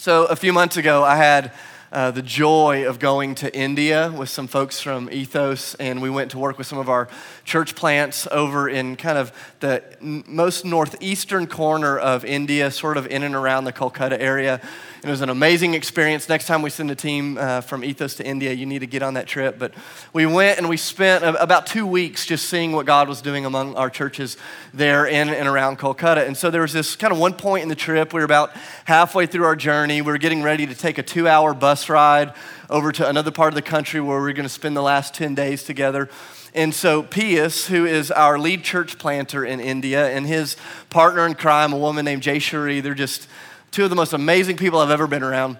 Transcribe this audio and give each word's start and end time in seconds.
So, 0.00 0.26
a 0.26 0.36
few 0.36 0.52
months 0.52 0.76
ago, 0.76 1.02
I 1.02 1.16
had 1.16 1.50
uh, 1.90 2.10
the 2.10 2.22
joy 2.22 2.86
of 2.86 2.98
going 2.98 3.34
to 3.36 3.54
India 3.56 4.12
with 4.16 4.28
some 4.28 4.46
folks 4.46 4.80
from 4.80 5.08
Ethos, 5.10 5.74
and 5.76 6.02
we 6.02 6.10
went 6.10 6.30
to 6.32 6.38
work 6.38 6.58
with 6.58 6.66
some 6.66 6.78
of 6.78 6.88
our 6.88 7.08
church 7.44 7.74
plants 7.74 8.28
over 8.30 8.68
in 8.68 8.96
kind 8.96 9.16
of 9.16 9.32
the 9.60 9.82
most 10.00 10.64
northeastern 10.64 11.46
corner 11.46 11.98
of 11.98 12.24
India, 12.24 12.70
sort 12.70 12.96
of 12.96 13.06
in 13.06 13.22
and 13.22 13.34
around 13.34 13.64
the 13.64 13.72
Kolkata 13.72 14.18
area. 14.20 14.60
It 15.02 15.08
was 15.08 15.20
an 15.20 15.28
amazing 15.28 15.74
experience. 15.74 16.28
Next 16.28 16.46
time 16.46 16.60
we 16.60 16.70
send 16.70 16.90
a 16.90 16.94
team 16.94 17.38
uh, 17.38 17.60
from 17.60 17.84
Ethos 17.84 18.16
to 18.16 18.26
India, 18.26 18.52
you 18.52 18.66
need 18.66 18.80
to 18.80 18.86
get 18.86 19.02
on 19.02 19.14
that 19.14 19.26
trip. 19.26 19.58
But 19.58 19.72
we 20.12 20.26
went 20.26 20.58
and 20.58 20.68
we 20.68 20.76
spent 20.76 21.24
about 21.24 21.66
two 21.66 21.86
weeks 21.86 22.26
just 22.26 22.48
seeing 22.48 22.72
what 22.72 22.84
God 22.84 23.08
was 23.08 23.22
doing 23.22 23.46
among 23.46 23.76
our 23.76 23.90
churches 23.90 24.36
there 24.74 25.06
in 25.06 25.28
and 25.28 25.48
around 25.48 25.78
Kolkata. 25.78 26.26
And 26.26 26.36
so 26.36 26.50
there 26.50 26.62
was 26.62 26.72
this 26.72 26.96
kind 26.96 27.12
of 27.12 27.18
one 27.18 27.32
point 27.32 27.62
in 27.62 27.68
the 27.68 27.76
trip, 27.76 28.12
we 28.12 28.20
were 28.20 28.24
about 28.24 28.50
halfway 28.84 29.26
through 29.26 29.44
our 29.44 29.56
journey. 29.56 30.02
We 30.02 30.10
were 30.10 30.18
getting 30.18 30.42
ready 30.42 30.66
to 30.66 30.74
take 30.74 30.98
a 30.98 31.02
two 31.02 31.28
hour 31.28 31.54
bus 31.54 31.77
ride 31.86 32.32
over 32.70 32.92
to 32.92 33.06
another 33.06 33.30
part 33.30 33.48
of 33.48 33.54
the 33.54 33.62
country 33.62 34.00
where 34.00 34.18
we 34.18 34.24
we're 34.24 34.32
going 34.32 34.44
to 34.44 34.48
spend 34.48 34.74
the 34.74 34.82
last 34.82 35.12
10 35.12 35.34
days 35.34 35.64
together. 35.64 36.08
And 36.54 36.74
so 36.74 37.02
Pius, 37.02 37.66
who 37.66 37.84
is 37.84 38.10
our 38.10 38.38
lead 38.38 38.64
church 38.64 38.98
planter 38.98 39.44
in 39.44 39.60
India, 39.60 40.08
and 40.08 40.26
his 40.26 40.56
partner 40.88 41.26
in 41.26 41.34
crime, 41.34 41.74
a 41.74 41.78
woman 41.78 42.06
named 42.06 42.22
Jay 42.22 42.38
Shuri, 42.38 42.80
they're 42.80 42.94
just 42.94 43.28
two 43.70 43.84
of 43.84 43.90
the 43.90 43.96
most 43.96 44.14
amazing 44.14 44.56
people 44.56 44.78
I've 44.78 44.90
ever 44.90 45.06
been 45.06 45.22
around. 45.22 45.58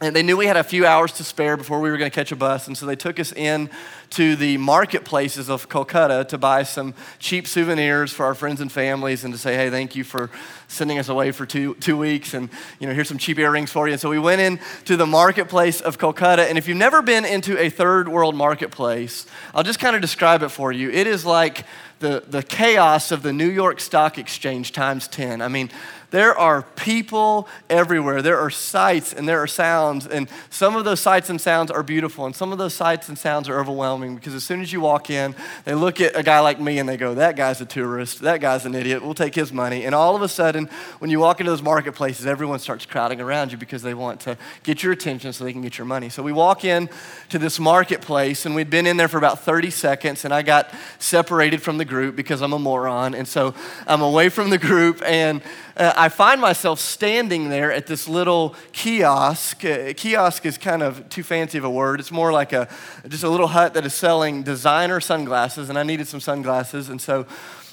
And 0.00 0.14
they 0.14 0.22
knew 0.22 0.36
we 0.36 0.46
had 0.46 0.56
a 0.56 0.62
few 0.62 0.86
hours 0.86 1.10
to 1.14 1.24
spare 1.24 1.56
before 1.56 1.80
we 1.80 1.90
were 1.90 1.96
going 1.96 2.10
to 2.10 2.14
catch 2.14 2.30
a 2.30 2.36
bus. 2.36 2.68
And 2.68 2.78
so 2.78 2.86
they 2.86 2.94
took 2.94 3.18
us 3.18 3.32
in 3.32 3.68
to 4.10 4.36
the 4.36 4.56
marketplaces 4.56 5.50
of 5.50 5.68
Kolkata 5.68 6.28
to 6.28 6.38
buy 6.38 6.62
some 6.62 6.94
cheap 7.18 7.48
souvenirs 7.48 8.12
for 8.12 8.24
our 8.24 8.36
friends 8.36 8.60
and 8.60 8.70
families 8.70 9.24
and 9.24 9.34
to 9.34 9.38
say, 9.38 9.56
hey, 9.56 9.70
thank 9.70 9.96
you 9.96 10.04
for 10.04 10.30
sending 10.68 11.00
us 11.00 11.08
away 11.08 11.32
for 11.32 11.46
two, 11.46 11.74
two 11.76 11.96
weeks. 11.96 12.32
And, 12.32 12.48
you 12.78 12.86
know, 12.86 12.94
here's 12.94 13.08
some 13.08 13.18
cheap 13.18 13.40
earrings 13.40 13.72
for 13.72 13.88
you. 13.88 13.94
And 13.94 14.00
so 14.00 14.08
we 14.08 14.20
went 14.20 14.40
in 14.40 14.60
to 14.84 14.96
the 14.96 15.06
marketplace 15.06 15.80
of 15.80 15.98
Kolkata. 15.98 16.48
And 16.48 16.56
if 16.56 16.68
you've 16.68 16.76
never 16.76 17.02
been 17.02 17.24
into 17.24 17.58
a 17.58 17.68
third 17.68 18.08
world 18.08 18.36
marketplace, 18.36 19.26
I'll 19.52 19.64
just 19.64 19.80
kind 19.80 19.96
of 19.96 20.02
describe 20.02 20.44
it 20.44 20.50
for 20.50 20.70
you. 20.70 20.90
It 20.90 21.08
is 21.08 21.26
like 21.26 21.64
the, 21.98 22.22
the 22.24 22.44
chaos 22.44 23.10
of 23.10 23.22
the 23.22 23.32
New 23.32 23.48
York 23.50 23.80
Stock 23.80 24.18
Exchange 24.18 24.70
times 24.70 25.08
10. 25.08 25.42
I 25.42 25.48
mean, 25.48 25.70
there 26.10 26.36
are 26.38 26.62
people 26.62 27.48
everywhere. 27.68 28.22
There 28.22 28.38
are 28.38 28.48
sights 28.48 29.12
and 29.12 29.28
there 29.28 29.42
are 29.42 29.46
sounds. 29.46 30.06
And 30.06 30.28
some 30.48 30.74
of 30.74 30.86
those 30.86 31.00
sights 31.00 31.28
and 31.28 31.38
sounds 31.38 31.70
are 31.70 31.82
beautiful. 31.82 32.24
And 32.24 32.34
some 32.34 32.50
of 32.50 32.56
those 32.56 32.72
sights 32.72 33.10
and 33.10 33.18
sounds 33.18 33.46
are 33.48 33.60
overwhelming 33.60 34.14
because 34.14 34.32
as 34.32 34.42
soon 34.42 34.62
as 34.62 34.72
you 34.72 34.80
walk 34.80 35.10
in, 35.10 35.34
they 35.66 35.74
look 35.74 36.00
at 36.00 36.16
a 36.16 36.22
guy 36.22 36.40
like 36.40 36.58
me 36.58 36.78
and 36.78 36.88
they 36.88 36.96
go, 36.96 37.14
That 37.14 37.36
guy's 37.36 37.60
a 37.60 37.66
tourist. 37.66 38.20
That 38.20 38.40
guy's 38.40 38.64
an 38.64 38.74
idiot. 38.74 39.02
We'll 39.02 39.12
take 39.12 39.34
his 39.34 39.52
money. 39.52 39.84
And 39.84 39.94
all 39.94 40.16
of 40.16 40.22
a 40.22 40.28
sudden, 40.28 40.70
when 40.98 41.10
you 41.10 41.20
walk 41.20 41.40
into 41.40 41.52
those 41.52 41.62
marketplaces, 41.62 42.26
everyone 42.26 42.58
starts 42.58 42.86
crowding 42.86 43.20
around 43.20 43.52
you 43.52 43.58
because 43.58 43.82
they 43.82 43.94
want 43.94 44.20
to 44.20 44.38
get 44.62 44.82
your 44.82 44.92
attention 44.92 45.34
so 45.34 45.44
they 45.44 45.52
can 45.52 45.62
get 45.62 45.76
your 45.76 45.84
money. 45.84 46.08
So 46.08 46.22
we 46.22 46.32
walk 46.32 46.64
in 46.64 46.88
to 47.28 47.38
this 47.38 47.60
marketplace 47.60 48.46
and 48.46 48.54
we'd 48.54 48.70
been 48.70 48.86
in 48.86 48.96
there 48.96 49.08
for 49.08 49.18
about 49.18 49.40
30 49.40 49.70
seconds 49.70 50.24
and 50.24 50.32
I 50.32 50.40
got 50.40 50.72
separated 50.98 51.60
from 51.60 51.76
the 51.76 51.84
group 51.84 52.16
because 52.16 52.40
I'm 52.40 52.54
a 52.54 52.58
moron. 52.58 53.14
And 53.14 53.28
so 53.28 53.54
I'm 53.86 54.00
away 54.00 54.30
from 54.30 54.48
the 54.48 54.58
group 54.58 55.02
and 55.04 55.42
uh, 55.76 55.92
I 55.98 56.08
find 56.10 56.40
myself 56.40 56.78
standing 56.78 57.48
there 57.48 57.72
at 57.72 57.88
this 57.88 58.06
little 58.06 58.54
kiosk. 58.72 59.64
Uh, 59.64 59.92
kiosk 59.96 60.46
is 60.46 60.56
kind 60.56 60.80
of 60.80 61.08
too 61.08 61.24
fancy 61.24 61.58
of 61.58 61.64
a 61.64 61.70
word. 61.70 61.98
It's 61.98 62.12
more 62.12 62.32
like 62.32 62.52
a 62.52 62.68
just 63.08 63.24
a 63.24 63.28
little 63.28 63.48
hut 63.48 63.74
that 63.74 63.84
is 63.84 63.94
selling 63.94 64.44
designer 64.44 65.00
sunglasses, 65.00 65.68
and 65.68 65.76
I 65.76 65.82
needed 65.82 66.06
some 66.06 66.20
sunglasses, 66.20 66.88
and 66.88 67.00
so. 67.00 67.26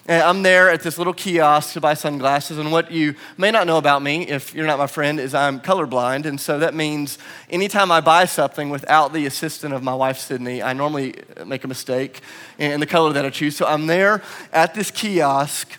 Uh, 0.08 0.22
I'm 0.24 0.44
there 0.44 0.70
at 0.70 0.82
this 0.82 1.00
little 1.00 1.16
kiosk 1.16 1.74
to 1.74 1.82
buy 1.82 1.96
sunglasses, 1.96 2.60
and 2.60 2.72
what 2.72 2.92
you 2.92 3.16
may 3.40 3.50
not 3.50 3.66
know 3.66 3.80
about 3.80 4.04
me, 4.04 4.28
if 4.28 4.54
you're 4.54 4.68
not 4.68 4.78
my 4.78 4.86
friend, 4.86 5.20
is 5.20 5.34
I'm 5.34 5.60
colorblind, 5.60 6.28
and 6.28 6.40
so 6.40 6.60
that 6.60 6.76
means 6.76 7.18
anytime 7.50 7.92
I 7.92 8.02
buy 8.02 8.26
something 8.26 8.70
without 8.70 9.14
the 9.14 9.26
assistance 9.26 9.74
of 9.74 9.82
my 9.82 9.96
wife 9.96 10.20
Sydney, 10.20 10.62
I 10.62 10.74
normally 10.74 11.16
make 11.44 11.64
a 11.64 11.68
mistake 11.68 12.22
in 12.60 12.82
the 12.82 12.86
color 12.86 13.14
that 13.14 13.26
I 13.26 13.32
choose. 13.32 13.58
So 13.58 13.66
I'm 13.66 13.88
there 13.88 14.22
at 14.54 14.76
this 14.76 14.92
kiosk, 14.92 15.76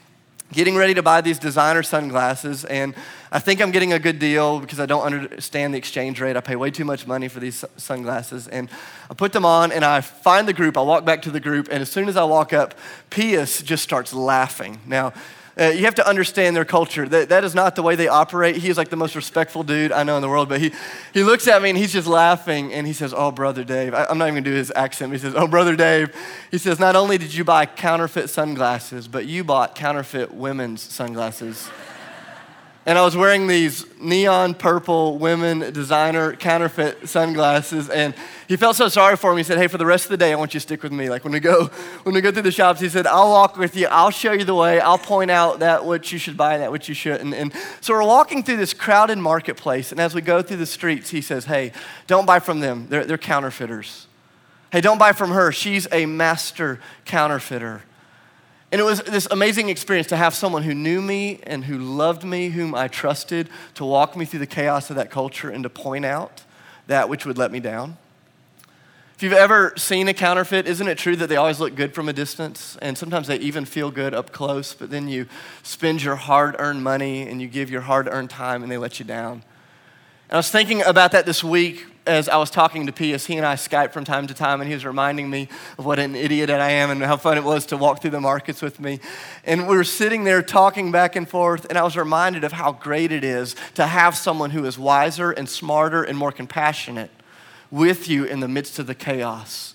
getting 0.52 0.76
ready 0.76 0.94
to 0.94 1.02
buy 1.02 1.20
these 1.20 1.38
designer 1.38 1.82
sunglasses, 1.82 2.64
and 2.64 2.94
I 3.32 3.38
think 3.38 3.60
I'm 3.60 3.70
getting 3.70 3.92
a 3.92 3.98
good 3.98 4.18
deal 4.18 4.60
because 4.60 4.78
I 4.78 4.86
don't 4.86 5.02
understand 5.02 5.74
the 5.74 5.78
exchange 5.78 6.20
rate. 6.20 6.36
I 6.36 6.40
pay 6.40 6.56
way 6.56 6.70
too 6.70 6.84
much 6.84 7.06
money 7.06 7.28
for 7.28 7.40
these 7.40 7.64
sunglasses, 7.76 8.46
and 8.48 8.68
I 9.10 9.14
put 9.14 9.32
them 9.32 9.44
on, 9.44 9.72
and 9.72 9.84
I 9.84 10.00
find 10.00 10.46
the 10.46 10.52
group. 10.52 10.78
I 10.78 10.82
walk 10.82 11.04
back 11.04 11.22
to 11.22 11.30
the 11.30 11.40
group, 11.40 11.68
and 11.70 11.82
as 11.82 11.90
soon 11.90 12.08
as 12.08 12.16
I 12.16 12.24
walk 12.24 12.52
up, 12.52 12.74
Pius 13.10 13.62
just 13.62 13.82
starts 13.82 14.12
laughing. 14.12 14.80
Now, 14.86 15.12
uh, 15.58 15.68
you 15.68 15.86
have 15.86 15.94
to 15.94 16.06
understand 16.06 16.54
their 16.54 16.64
culture. 16.66 17.08
That, 17.08 17.30
that 17.30 17.42
is 17.42 17.54
not 17.54 17.76
the 17.76 17.82
way 17.82 17.96
they 17.96 18.08
operate. 18.08 18.56
He 18.56 18.68
is 18.68 18.76
like 18.76 18.90
the 18.90 18.96
most 18.96 19.16
respectful 19.16 19.62
dude 19.62 19.90
I 19.90 20.02
know 20.02 20.16
in 20.16 20.22
the 20.22 20.28
world, 20.28 20.48
but 20.48 20.60
he, 20.60 20.72
he 21.14 21.24
looks 21.24 21.48
at 21.48 21.62
me 21.62 21.70
and 21.70 21.78
he's 21.78 21.92
just 21.92 22.06
laughing 22.06 22.74
and 22.74 22.86
he 22.86 22.92
says, 22.92 23.14
Oh, 23.16 23.30
Brother 23.30 23.64
Dave. 23.64 23.94
I, 23.94 24.06
am 24.10 24.18
not 24.18 24.26
even 24.26 24.42
gonna 24.42 24.54
do 24.54 24.56
his 24.56 24.70
accent. 24.76 25.12
He 25.12 25.18
says, 25.18 25.34
Oh, 25.34 25.46
Brother 25.46 25.74
Dave. 25.74 26.14
He 26.50 26.58
says, 26.58 26.78
Not 26.78 26.94
only 26.94 27.16
did 27.16 27.32
you 27.32 27.42
buy 27.42 27.64
counterfeit 27.64 28.28
sunglasses, 28.28 29.08
but 29.08 29.24
you 29.24 29.44
bought 29.44 29.74
counterfeit 29.74 30.34
women's 30.34 30.82
sunglasses. 30.82 31.70
And 32.86 32.96
I 32.96 33.04
was 33.04 33.16
wearing 33.16 33.48
these 33.48 33.84
neon 34.00 34.54
purple 34.54 35.18
women 35.18 35.72
designer 35.72 36.34
counterfeit 36.34 37.08
sunglasses 37.08 37.90
and 37.90 38.14
he 38.46 38.56
felt 38.56 38.76
so 38.76 38.88
sorry 38.88 39.16
for 39.16 39.32
me. 39.34 39.40
He 39.40 39.42
said, 39.42 39.58
Hey, 39.58 39.66
for 39.66 39.76
the 39.76 39.84
rest 39.84 40.04
of 40.04 40.10
the 40.10 40.16
day, 40.16 40.30
I 40.30 40.36
want 40.36 40.54
you 40.54 40.60
to 40.60 40.62
stick 40.62 40.84
with 40.84 40.92
me. 40.92 41.10
Like 41.10 41.24
when 41.24 41.32
we 41.32 41.40
go, 41.40 41.66
when 42.04 42.14
we 42.14 42.20
go 42.20 42.30
through 42.30 42.42
the 42.42 42.52
shops, 42.52 42.78
he 42.78 42.88
said, 42.88 43.04
I'll 43.04 43.30
walk 43.30 43.56
with 43.56 43.74
you, 43.74 43.88
I'll 43.88 44.10
show 44.10 44.30
you 44.30 44.44
the 44.44 44.54
way, 44.54 44.78
I'll 44.78 44.98
point 44.98 45.32
out 45.32 45.58
that 45.58 45.84
which 45.84 46.12
you 46.12 46.18
should 46.18 46.36
buy 46.36 46.54
and 46.54 46.62
that 46.62 46.70
which 46.70 46.88
you 46.88 46.94
shouldn't. 46.94 47.34
And 47.34 47.52
so 47.80 47.92
we're 47.92 48.06
walking 48.06 48.44
through 48.44 48.58
this 48.58 48.72
crowded 48.72 49.18
marketplace, 49.18 49.90
and 49.90 50.00
as 50.00 50.14
we 50.14 50.20
go 50.20 50.40
through 50.40 50.58
the 50.58 50.66
streets, 50.66 51.10
he 51.10 51.20
says, 51.20 51.46
Hey, 51.46 51.72
don't 52.06 52.24
buy 52.24 52.38
from 52.38 52.60
them. 52.60 52.86
They're, 52.88 53.04
they're 53.04 53.18
counterfeiters. 53.18 54.06
Hey, 54.70 54.80
don't 54.80 54.98
buy 54.98 55.12
from 55.12 55.30
her. 55.32 55.50
She's 55.50 55.88
a 55.90 56.06
master 56.06 56.78
counterfeiter. 57.04 57.82
And 58.72 58.80
it 58.80 58.84
was 58.84 59.00
this 59.02 59.28
amazing 59.30 59.68
experience 59.68 60.08
to 60.08 60.16
have 60.16 60.34
someone 60.34 60.64
who 60.64 60.74
knew 60.74 61.00
me 61.00 61.40
and 61.44 61.64
who 61.64 61.78
loved 61.78 62.24
me, 62.24 62.48
whom 62.48 62.74
I 62.74 62.88
trusted, 62.88 63.48
to 63.74 63.84
walk 63.84 64.16
me 64.16 64.24
through 64.24 64.40
the 64.40 64.46
chaos 64.46 64.90
of 64.90 64.96
that 64.96 65.10
culture 65.10 65.50
and 65.50 65.62
to 65.62 65.70
point 65.70 66.04
out 66.04 66.42
that 66.88 67.08
which 67.08 67.24
would 67.24 67.38
let 67.38 67.52
me 67.52 67.60
down. 67.60 67.96
If 69.14 69.22
you've 69.22 69.32
ever 69.32 69.72
seen 69.78 70.08
a 70.08 70.14
counterfeit, 70.14 70.66
isn't 70.66 70.86
it 70.86 70.98
true 70.98 71.16
that 71.16 71.28
they 71.28 71.36
always 71.36 71.58
look 71.58 71.74
good 71.74 71.94
from 71.94 72.08
a 72.08 72.12
distance? 72.12 72.76
And 72.82 72.98
sometimes 72.98 73.28
they 73.28 73.38
even 73.38 73.64
feel 73.64 73.90
good 73.90 74.12
up 74.12 74.30
close, 74.30 74.74
but 74.74 74.90
then 74.90 75.08
you 75.08 75.26
spend 75.62 76.02
your 76.02 76.16
hard 76.16 76.54
earned 76.58 76.84
money 76.84 77.22
and 77.22 77.40
you 77.40 77.48
give 77.48 77.70
your 77.70 77.80
hard 77.80 78.08
earned 78.08 78.28
time 78.28 78.62
and 78.62 78.70
they 78.70 78.76
let 78.76 78.98
you 78.98 79.06
down. 79.06 79.42
And 80.28 80.32
I 80.32 80.36
was 80.36 80.50
thinking 80.50 80.82
about 80.82 81.12
that 81.12 81.24
this 81.24 81.42
week 81.42 81.86
as 82.06 82.28
I 82.28 82.36
was 82.36 82.50
talking 82.50 82.86
to 82.86 82.92
Pius. 82.92 83.26
He 83.26 83.36
and 83.36 83.44
I 83.44 83.54
Skype 83.54 83.92
from 83.92 84.04
time 84.04 84.26
to 84.26 84.34
time, 84.34 84.60
and 84.60 84.68
he 84.68 84.74
was 84.74 84.84
reminding 84.84 85.28
me 85.28 85.48
of 85.78 85.84
what 85.84 85.98
an 85.98 86.14
idiot 86.14 86.50
I 86.50 86.70
am 86.70 86.90
and 86.90 87.02
how 87.02 87.16
fun 87.16 87.36
it 87.36 87.44
was 87.44 87.66
to 87.66 87.76
walk 87.76 88.00
through 88.00 88.10
the 88.10 88.20
markets 88.20 88.62
with 88.62 88.80
me. 88.80 89.00
And 89.44 89.68
we 89.68 89.76
were 89.76 89.84
sitting 89.84 90.24
there 90.24 90.42
talking 90.42 90.92
back 90.92 91.16
and 91.16 91.28
forth, 91.28 91.66
and 91.68 91.76
I 91.76 91.82
was 91.82 91.96
reminded 91.96 92.44
of 92.44 92.52
how 92.52 92.72
great 92.72 93.12
it 93.12 93.24
is 93.24 93.56
to 93.74 93.86
have 93.86 94.16
someone 94.16 94.50
who 94.50 94.64
is 94.64 94.78
wiser 94.78 95.30
and 95.30 95.48
smarter 95.48 96.02
and 96.02 96.16
more 96.16 96.32
compassionate 96.32 97.10
with 97.70 98.08
you 98.08 98.24
in 98.24 98.40
the 98.40 98.48
midst 98.48 98.78
of 98.78 98.86
the 98.86 98.94
chaos 98.94 99.74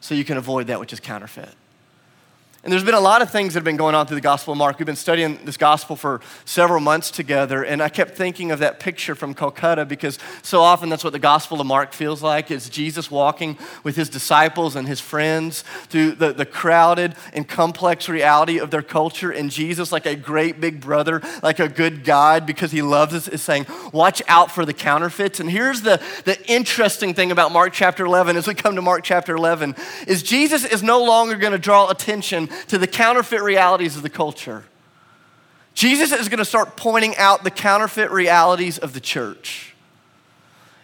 so 0.00 0.14
you 0.14 0.24
can 0.24 0.36
avoid 0.36 0.66
that 0.66 0.80
which 0.80 0.92
is 0.92 1.00
counterfeit. 1.00 1.54
And 2.62 2.70
there's 2.70 2.84
been 2.84 2.92
a 2.92 3.00
lot 3.00 3.22
of 3.22 3.30
things 3.30 3.54
that 3.54 3.60
have 3.60 3.64
been 3.64 3.78
going 3.78 3.94
on 3.94 4.06
through 4.06 4.16
the 4.16 4.20
Gospel 4.20 4.52
of 4.52 4.58
Mark. 4.58 4.78
We've 4.78 4.84
been 4.84 4.94
studying 4.94 5.38
this 5.46 5.56
Gospel 5.56 5.96
for 5.96 6.20
several 6.44 6.80
months 6.80 7.10
together, 7.10 7.64
and 7.64 7.82
I 7.82 7.88
kept 7.88 8.18
thinking 8.18 8.50
of 8.50 8.58
that 8.58 8.80
picture 8.80 9.14
from 9.14 9.32
Calcutta 9.32 9.86
because 9.86 10.18
so 10.42 10.60
often 10.60 10.90
that's 10.90 11.02
what 11.02 11.14
the 11.14 11.18
Gospel 11.18 11.58
of 11.58 11.66
Mark 11.66 11.94
feels 11.94 12.22
like. 12.22 12.50
It's 12.50 12.68
Jesus 12.68 13.10
walking 13.10 13.56
with 13.82 13.96
his 13.96 14.10
disciples 14.10 14.76
and 14.76 14.86
his 14.86 15.00
friends 15.00 15.64
through 15.88 16.12
the, 16.12 16.34
the 16.34 16.44
crowded 16.44 17.14
and 17.32 17.48
complex 17.48 18.10
reality 18.10 18.60
of 18.60 18.70
their 18.70 18.82
culture, 18.82 19.30
and 19.30 19.50
Jesus, 19.50 19.90
like 19.90 20.04
a 20.04 20.14
great 20.14 20.60
big 20.60 20.82
brother, 20.82 21.22
like 21.42 21.60
a 21.60 21.68
good 21.68 22.04
guide 22.04 22.44
because 22.44 22.72
he 22.72 22.82
loves 22.82 23.14
us, 23.14 23.26
is 23.26 23.40
saying, 23.40 23.64
Watch 23.90 24.20
out 24.28 24.50
for 24.50 24.66
the 24.66 24.74
counterfeits. 24.74 25.40
And 25.40 25.50
here's 25.50 25.80
the, 25.80 25.98
the 26.26 26.38
interesting 26.46 27.14
thing 27.14 27.32
about 27.32 27.52
Mark 27.52 27.72
chapter 27.72 28.04
11 28.04 28.36
as 28.36 28.46
we 28.46 28.52
come 28.52 28.76
to 28.76 28.82
Mark 28.82 29.02
chapter 29.02 29.34
11 29.34 29.76
is 30.06 30.22
Jesus 30.22 30.66
is 30.66 30.82
no 30.82 31.02
longer 31.02 31.36
going 31.36 31.52
to 31.52 31.58
draw 31.58 31.88
attention 31.88 32.49
to 32.68 32.78
the 32.78 32.86
counterfeit 32.86 33.42
realities 33.42 33.96
of 33.96 34.02
the 34.02 34.10
culture. 34.10 34.64
Jesus 35.74 36.12
is 36.12 36.28
going 36.28 36.38
to 36.38 36.44
start 36.44 36.76
pointing 36.76 37.16
out 37.16 37.44
the 37.44 37.50
counterfeit 37.50 38.10
realities 38.10 38.78
of 38.78 38.92
the 38.92 39.00
church. 39.00 39.74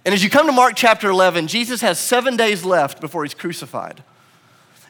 And 0.05 0.15
as 0.15 0.23
you 0.23 0.31
come 0.31 0.47
to 0.47 0.53
Mark 0.53 0.75
chapter 0.77 1.11
11, 1.11 1.49
Jesus 1.49 1.81
has 1.81 1.99
seven 1.99 2.37
days 2.37 2.65
left 2.65 3.01
before 3.01 3.25
he's 3.25 3.35
crucified. 3.35 4.03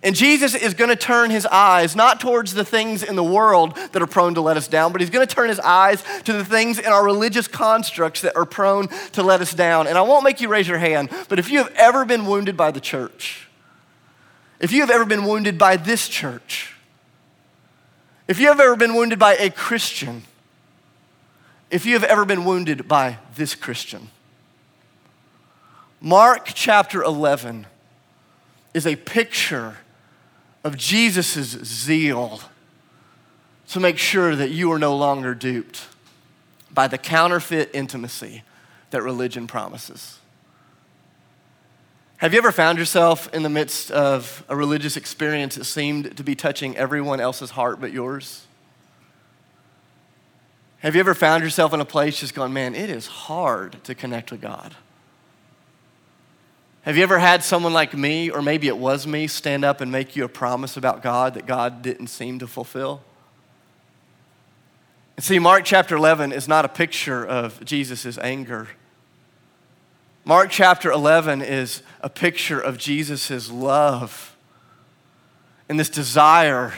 And 0.02 0.14
Jesus 0.14 0.54
is 0.54 0.74
going 0.74 0.90
to 0.90 0.96
turn 0.96 1.30
his 1.30 1.46
eyes 1.46 1.96
not 1.96 2.20
towards 2.20 2.52
the 2.52 2.64
things 2.64 3.02
in 3.02 3.16
the 3.16 3.24
world 3.24 3.74
that 3.92 4.02
are 4.02 4.06
prone 4.06 4.34
to 4.34 4.42
let 4.42 4.56
us 4.56 4.68
down, 4.68 4.92
but 4.92 5.00
he's 5.00 5.10
going 5.10 5.26
to 5.26 5.34
turn 5.34 5.48
his 5.48 5.58
eyes 5.58 6.04
to 6.24 6.34
the 6.34 6.44
things 6.44 6.78
in 6.78 6.86
our 6.86 7.02
religious 7.02 7.48
constructs 7.48 8.20
that 8.20 8.36
are 8.36 8.44
prone 8.44 8.88
to 9.12 9.22
let 9.22 9.40
us 9.40 9.54
down. 9.54 9.86
And 9.86 9.96
I 9.96 10.02
won't 10.02 10.22
make 10.22 10.40
you 10.40 10.48
raise 10.48 10.68
your 10.68 10.78
hand, 10.78 11.08
but 11.28 11.38
if 11.38 11.50
you 11.50 11.58
have 11.58 11.72
ever 11.74 12.04
been 12.04 12.26
wounded 12.26 12.56
by 12.56 12.70
the 12.70 12.80
church, 12.80 13.45
if 14.58 14.72
you 14.72 14.80
have 14.80 14.90
ever 14.90 15.04
been 15.04 15.24
wounded 15.24 15.58
by 15.58 15.76
this 15.76 16.08
church, 16.08 16.74
if 18.28 18.40
you 18.40 18.48
have 18.48 18.60
ever 18.60 18.76
been 18.76 18.94
wounded 18.94 19.18
by 19.18 19.34
a 19.36 19.50
Christian, 19.50 20.22
if 21.70 21.86
you 21.86 21.94
have 21.94 22.04
ever 22.04 22.24
been 22.24 22.44
wounded 22.44 22.88
by 22.88 23.18
this 23.34 23.54
Christian, 23.54 24.08
Mark 26.00 26.50
chapter 26.54 27.02
11 27.02 27.66
is 28.74 28.86
a 28.86 28.96
picture 28.96 29.78
of 30.64 30.76
Jesus' 30.76 31.50
zeal 31.64 32.40
to 33.68 33.80
make 33.80 33.98
sure 33.98 34.36
that 34.36 34.50
you 34.50 34.70
are 34.72 34.78
no 34.78 34.96
longer 34.96 35.34
duped 35.34 35.86
by 36.72 36.86
the 36.86 36.98
counterfeit 36.98 37.70
intimacy 37.72 38.42
that 38.90 39.02
religion 39.02 39.46
promises. 39.46 40.18
Have 42.18 42.32
you 42.32 42.38
ever 42.38 42.50
found 42.50 42.78
yourself 42.78 43.32
in 43.34 43.42
the 43.42 43.50
midst 43.50 43.90
of 43.90 44.42
a 44.48 44.56
religious 44.56 44.96
experience 44.96 45.56
that 45.56 45.64
seemed 45.64 46.16
to 46.16 46.24
be 46.24 46.34
touching 46.34 46.74
everyone 46.74 47.20
else's 47.20 47.50
heart 47.50 47.78
but 47.78 47.92
yours? 47.92 48.46
Have 50.78 50.94
you 50.94 51.00
ever 51.00 51.14
found 51.14 51.44
yourself 51.44 51.74
in 51.74 51.80
a 51.80 51.84
place 51.84 52.18
just 52.18 52.34
going, 52.34 52.54
man, 52.54 52.74
it 52.74 52.88
is 52.88 53.06
hard 53.06 53.84
to 53.84 53.94
connect 53.94 54.30
with 54.30 54.40
God? 54.40 54.74
Have 56.82 56.96
you 56.96 57.02
ever 57.02 57.18
had 57.18 57.44
someone 57.44 57.74
like 57.74 57.92
me, 57.92 58.30
or 58.30 58.40
maybe 58.40 58.68
it 58.68 58.78
was 58.78 59.06
me, 59.06 59.26
stand 59.26 59.62
up 59.62 59.82
and 59.82 59.92
make 59.92 60.16
you 60.16 60.24
a 60.24 60.28
promise 60.28 60.76
about 60.78 61.02
God 61.02 61.34
that 61.34 61.44
God 61.44 61.82
didn't 61.82 62.06
seem 62.06 62.38
to 62.38 62.46
fulfill? 62.46 63.02
And 65.16 65.24
see, 65.24 65.38
Mark 65.38 65.64
chapter 65.66 65.96
11 65.96 66.32
is 66.32 66.48
not 66.48 66.64
a 66.64 66.68
picture 66.68 67.26
of 67.26 67.62
Jesus' 67.62 68.16
anger. 68.18 68.68
Mark 70.28 70.50
chapter 70.50 70.90
11 70.90 71.40
is 71.40 71.84
a 72.00 72.10
picture 72.10 72.58
of 72.58 72.78
Jesus' 72.78 73.48
love 73.48 74.36
and 75.68 75.78
this 75.78 75.88
desire 75.88 76.74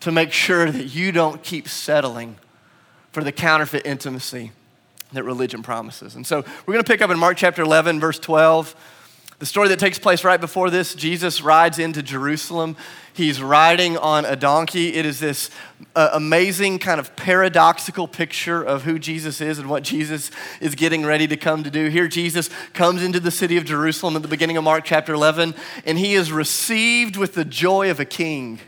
to 0.00 0.10
make 0.10 0.32
sure 0.32 0.68
that 0.68 0.86
you 0.86 1.12
don't 1.12 1.40
keep 1.44 1.68
settling 1.68 2.34
for 3.12 3.22
the 3.22 3.30
counterfeit 3.30 3.86
intimacy 3.86 4.50
that 5.12 5.22
religion 5.22 5.62
promises. 5.62 6.16
And 6.16 6.26
so 6.26 6.38
we're 6.66 6.74
going 6.74 6.84
to 6.84 6.90
pick 6.90 7.00
up 7.00 7.08
in 7.10 7.20
Mark 7.20 7.36
chapter 7.36 7.62
11, 7.62 8.00
verse 8.00 8.18
12. 8.18 8.74
The 9.38 9.46
story 9.46 9.68
that 9.68 9.78
takes 9.78 10.00
place 10.00 10.24
right 10.24 10.40
before 10.40 10.68
this, 10.68 10.96
Jesus 10.96 11.40
rides 11.40 11.78
into 11.78 12.02
Jerusalem. 12.02 12.76
He's 13.12 13.40
riding 13.40 13.96
on 13.96 14.24
a 14.24 14.34
donkey. 14.34 14.94
It 14.94 15.06
is 15.06 15.20
this 15.20 15.50
uh, 15.94 16.10
amazing, 16.12 16.80
kind 16.80 16.98
of 16.98 17.14
paradoxical 17.14 18.08
picture 18.08 18.60
of 18.60 18.82
who 18.82 18.98
Jesus 18.98 19.40
is 19.40 19.60
and 19.60 19.70
what 19.70 19.84
Jesus 19.84 20.32
is 20.60 20.74
getting 20.74 21.06
ready 21.06 21.28
to 21.28 21.36
come 21.36 21.62
to 21.62 21.70
do. 21.70 21.86
Here, 21.86 22.08
Jesus 22.08 22.50
comes 22.72 23.00
into 23.00 23.20
the 23.20 23.30
city 23.30 23.56
of 23.56 23.64
Jerusalem 23.64 24.16
at 24.16 24.22
the 24.22 24.28
beginning 24.28 24.56
of 24.56 24.64
Mark 24.64 24.84
chapter 24.84 25.14
11, 25.14 25.54
and 25.86 25.98
he 25.98 26.14
is 26.14 26.32
received 26.32 27.16
with 27.16 27.34
the 27.34 27.44
joy 27.44 27.92
of 27.92 28.00
a 28.00 28.04
king. 28.04 28.58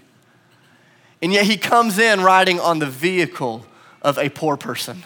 And 1.21 1.33
yet, 1.33 1.47
he 1.47 1.57
comes 1.57 1.99
in 1.99 2.21
riding 2.21 2.61
on 2.61 2.79
the 2.79 2.87
vehicle 2.87 3.67
of 4.03 4.19
a 4.19 4.29
poor 4.29 4.57
person. 4.57 5.03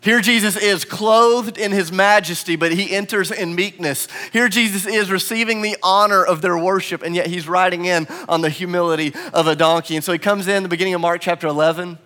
Here 0.00 0.20
Jesus 0.20 0.56
is 0.56 0.84
clothed 0.84 1.58
in 1.58 1.72
his 1.72 1.90
majesty, 1.90 2.54
but 2.54 2.72
he 2.72 2.94
enters 2.94 3.30
in 3.30 3.54
meekness. 3.54 4.06
Here 4.32 4.48
Jesus 4.48 4.86
is 4.86 5.10
receiving 5.10 5.62
the 5.62 5.76
honor 5.82 6.24
of 6.24 6.42
their 6.42 6.56
worship, 6.56 7.02
and 7.02 7.14
yet 7.14 7.26
he's 7.26 7.48
riding 7.48 7.86
in 7.86 8.06
on 8.28 8.40
the 8.40 8.50
humility 8.50 9.12
of 9.32 9.46
a 9.48 9.56
donkey. 9.56 9.96
And 9.96 10.04
so 10.04 10.12
he 10.12 10.18
comes 10.18 10.46
in 10.46 10.62
the 10.62 10.68
beginning 10.68 10.94
of 10.94 11.00
Mark 11.00 11.20
chapter 11.20 11.48
11. 11.48 11.98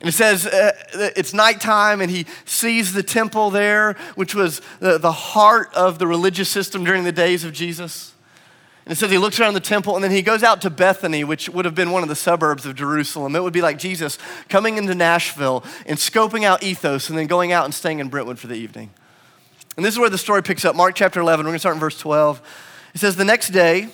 And 0.00 0.08
it 0.08 0.12
says 0.12 0.46
uh, 0.46 0.72
it's 1.16 1.34
nighttime, 1.34 2.00
and 2.00 2.10
he 2.10 2.26
sees 2.44 2.92
the 2.92 3.02
temple 3.02 3.50
there, 3.50 3.94
which 4.14 4.34
was 4.34 4.60
the, 4.80 4.98
the 4.98 5.12
heart 5.12 5.74
of 5.74 5.98
the 5.98 6.06
religious 6.06 6.48
system 6.48 6.84
during 6.84 7.04
the 7.04 7.12
days 7.12 7.44
of 7.44 7.52
Jesus. 7.52 8.14
And 8.86 8.92
it 8.92 8.96
says 8.96 9.10
he 9.10 9.18
looks 9.18 9.40
around 9.40 9.54
the 9.54 9.60
temple 9.60 9.96
and 9.96 10.04
then 10.04 10.12
he 10.12 10.22
goes 10.22 10.44
out 10.44 10.62
to 10.62 10.70
Bethany, 10.70 11.24
which 11.24 11.48
would 11.48 11.64
have 11.64 11.74
been 11.74 11.90
one 11.90 12.04
of 12.04 12.08
the 12.08 12.14
suburbs 12.14 12.64
of 12.64 12.76
Jerusalem. 12.76 13.34
It 13.34 13.42
would 13.42 13.52
be 13.52 13.60
like 13.60 13.78
Jesus 13.78 14.16
coming 14.48 14.78
into 14.78 14.94
Nashville 14.94 15.64
and 15.86 15.98
scoping 15.98 16.44
out 16.44 16.62
ethos 16.62 17.08
and 17.08 17.18
then 17.18 17.26
going 17.26 17.50
out 17.50 17.64
and 17.64 17.74
staying 17.74 17.98
in 17.98 18.08
Brentwood 18.08 18.38
for 18.38 18.46
the 18.46 18.54
evening. 18.54 18.90
And 19.76 19.84
this 19.84 19.94
is 19.94 19.98
where 19.98 20.08
the 20.08 20.16
story 20.16 20.40
picks 20.40 20.64
up. 20.64 20.76
Mark 20.76 20.94
chapter 20.94 21.20
11, 21.20 21.44
we're 21.44 21.50
going 21.50 21.56
to 21.56 21.58
start 21.58 21.74
in 21.74 21.80
verse 21.80 21.98
12. 21.98 22.40
It 22.94 22.98
says, 22.98 23.16
The 23.16 23.24
next 23.24 23.50
day, 23.50 23.88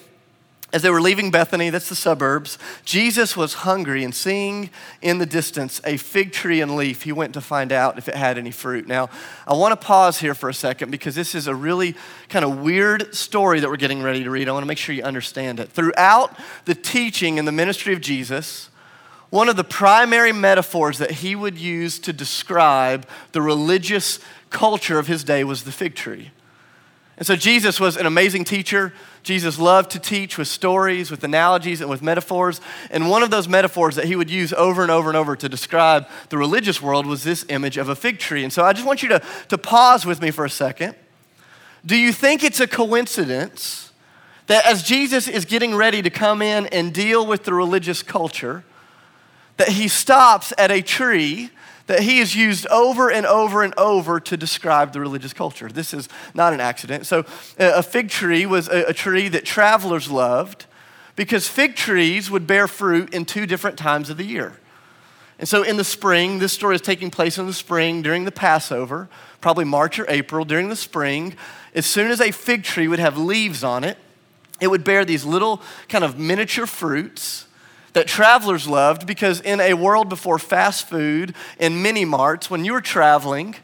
as 0.73 0.81
they 0.81 0.91
were 0.91 1.03
leaving 1.03 1.31
Bethany, 1.31 1.69
that's 1.69 1.91
the 1.91 1.95
suburbs, 1.95 2.59
Jesus 2.85 3.37
was 3.37 3.55
hungry 3.55 4.05
and 4.05 4.15
seeing 4.15 4.71
in 5.03 5.19
the 5.19 5.27
distance 5.27 5.83
a 5.85 5.99
fig 5.99 6.33
tree 6.33 6.63
and 6.63 6.77
leaf, 6.77 7.03
he 7.03 7.13
went 7.13 7.35
to 7.35 7.43
find 7.43 7.73
out 7.73 7.99
if 7.99 8.09
it 8.09 8.15
had 8.15 8.39
any 8.39 8.51
fruit. 8.51 8.87
Now, 8.87 9.11
I 9.47 9.55
want 9.55 9.79
to 9.79 9.87
pause 9.87 10.19
here 10.19 10.35
for 10.35 10.49
a 10.49 10.55
second 10.55 10.91
because 10.91 11.15
this 11.15 11.35
is 11.35 11.47
a 11.47 11.55
really 11.55 11.95
kind 12.31 12.45
of 12.45 12.61
weird 12.61 13.15
story 13.15 13.61
that 13.61 13.69
we're 13.69 13.77
getting 13.77 14.03
ready 14.03 14.25
to 14.25 14.31
read. 14.31 14.49
I 14.49 14.53
want 14.53 14.63
to 14.63 14.69
make 14.69 14.79
sure 14.79 14.95
you 14.95 15.03
understand 15.03 15.61
it. 15.61 15.69
Throughout 15.69 16.39
the 16.65 16.75
teaching 16.75 17.39
and 17.39 17.47
the 17.47 17.53
ministry 17.53 17.93
of 17.93 18.01
Jesus, 18.01 18.71
one 19.29 19.51
of 19.51 19.57
the 19.57 19.65
primary 19.65 20.33
metaphors 20.33 20.99
that 20.99 21.11
he 21.11 21.35
would 21.35 21.59
use 21.59 21.99
to 22.01 22.13
describe 22.13 23.07
the 23.33 23.43
religious 23.43 24.21
culture 24.49 24.99
of 24.99 25.07
his 25.07 25.23
day 25.23 25.45
was 25.45 25.65
the 25.65 25.73
fig 25.73 25.95
tree. 25.95 26.31
And 27.17 27.27
so 27.27 27.37
Jesus 27.37 27.79
was 27.79 27.97
an 27.97 28.07
amazing 28.07 28.45
teacher. 28.45 28.93
Jesus 29.23 29.59
loved 29.59 29.93
to 29.93 30.01
teach 30.01 30.37
with 30.37 30.49
stories, 30.49 31.11
with 31.11 31.23
analogies, 31.23 31.81
and 31.81 31.89
with 31.89 32.03
metaphors. 32.03 32.61
And 32.91 33.09
one 33.09 33.23
of 33.23 33.31
those 33.31 33.49
metaphors 33.49 33.95
that 33.97 34.07
he 34.07 34.17
would 34.17 34.31
use 34.31 34.53
over 34.53 34.83
and 34.83 34.91
over 34.91 35.09
and 35.09 35.17
over 35.17 35.37
to 35.37 35.49
describe 35.49 36.09
the 36.29 36.39
religious 36.39 36.83
world 36.83 37.07
was 37.07 37.23
this 37.23 37.45
image 37.49 37.77
of 37.77 37.89
a 37.89 37.95
fig 37.95 38.19
tree. 38.19 38.43
And 38.43 38.53
so 38.53 38.65
I 38.65 38.73
just 38.73 38.87
want 38.87 39.03
you 39.03 39.11
to, 39.11 39.23
to 39.49 39.59
pause 39.59 40.05
with 40.05 40.21
me 40.21 40.31
for 40.31 40.45
a 40.45 40.51
second. 40.51 40.97
Do 41.87 41.97
you 41.97 42.13
think 42.13 42.43
it's 42.43 42.61
a 42.61 42.67
coincidence 42.67 43.93
that 44.47 44.67
as 44.67 44.83
Jesus 44.83 45.29
is 45.29 45.45
getting 45.45 45.75
ready 45.75 46.03
to 46.03 46.11
come 46.11 46.43
in 46.43 46.67
and 46.67 46.93
deal 46.93 47.25
with 47.27 47.45
the 47.45 47.55
religious 47.55 48.03
culture, 48.03 48.65
that 49.57 49.69
he 49.69 49.87
stops 49.87 50.53
at 50.59 50.71
a 50.71 50.83
tree 50.83 51.51
that 51.87 52.01
he 52.01 52.19
has 52.19 52.35
used 52.35 52.67
over 52.69 53.11
and 53.11 53.27
over 53.27 53.63
and 53.63 53.75
over 53.77 54.21
to 54.21 54.37
describe 54.37 54.93
the 54.93 55.01
religious 55.01 55.33
culture. 55.33 55.69
This 55.69 55.93
is 55.93 56.09
not 56.35 56.53
an 56.53 56.61
accident. 56.61 57.07
So, 57.07 57.21
uh, 57.59 57.73
a 57.75 57.83
fig 57.83 58.09
tree 58.09 58.47
was 58.47 58.69
a, 58.69 58.85
a 58.85 58.93
tree 58.93 59.29
that 59.29 59.45
travelers 59.45 60.11
loved 60.11 60.67
because 61.17 61.49
fig 61.49 61.77
trees 61.77 62.31
would 62.31 62.47
bear 62.47 62.69
fruit 62.69 63.13
in 63.13 63.25
two 63.25 63.47
different 63.47 63.79
times 63.79 64.11
of 64.11 64.17
the 64.17 64.25
year. 64.25 64.59
And 65.39 65.49
so, 65.49 65.63
in 65.63 65.77
the 65.77 65.85
spring, 65.85 66.39
this 66.39 66.53
story 66.53 66.77
is 66.77 66.81
taking 66.81 67.11
place 67.11 67.37
in 67.39 67.47
the 67.47 67.53
spring 67.53 68.03
during 68.03 68.25
the 68.25 68.33
Passover, 68.33 69.09
probably 69.41 69.65
March 69.65 69.99
or 69.99 70.07
April. 70.09 70.45
During 70.45 70.69
the 70.69 70.77
spring, 70.77 71.35
as 71.75 71.85
soon 71.85 72.11
as 72.11 72.21
a 72.21 72.31
fig 72.31 72.63
tree 72.63 72.87
would 72.87 73.01
have 73.01 73.19
leaves 73.19 73.65
on 73.65 73.83
it, 73.83 73.99
it 74.61 74.69
would 74.69 74.85
bear 74.85 75.05
these 75.05 75.25
little 75.25 75.61
kind 75.89 76.05
of 76.05 76.19
miniature 76.19 76.67
fruits 76.67 77.47
that 77.93 78.07
travelers 78.07 78.67
loved 78.67 79.07
because 79.07 79.41
in 79.41 79.61
a 79.61 79.75
world 79.75 80.09
before 80.09 80.39
fast 80.39 80.87
food 80.87 81.35
and 81.59 81.83
mini 81.83 82.05
marts, 82.05 82.51
when 82.51 82.65
you 82.65 82.73
were 82.73 82.81
traveling, 82.81 83.57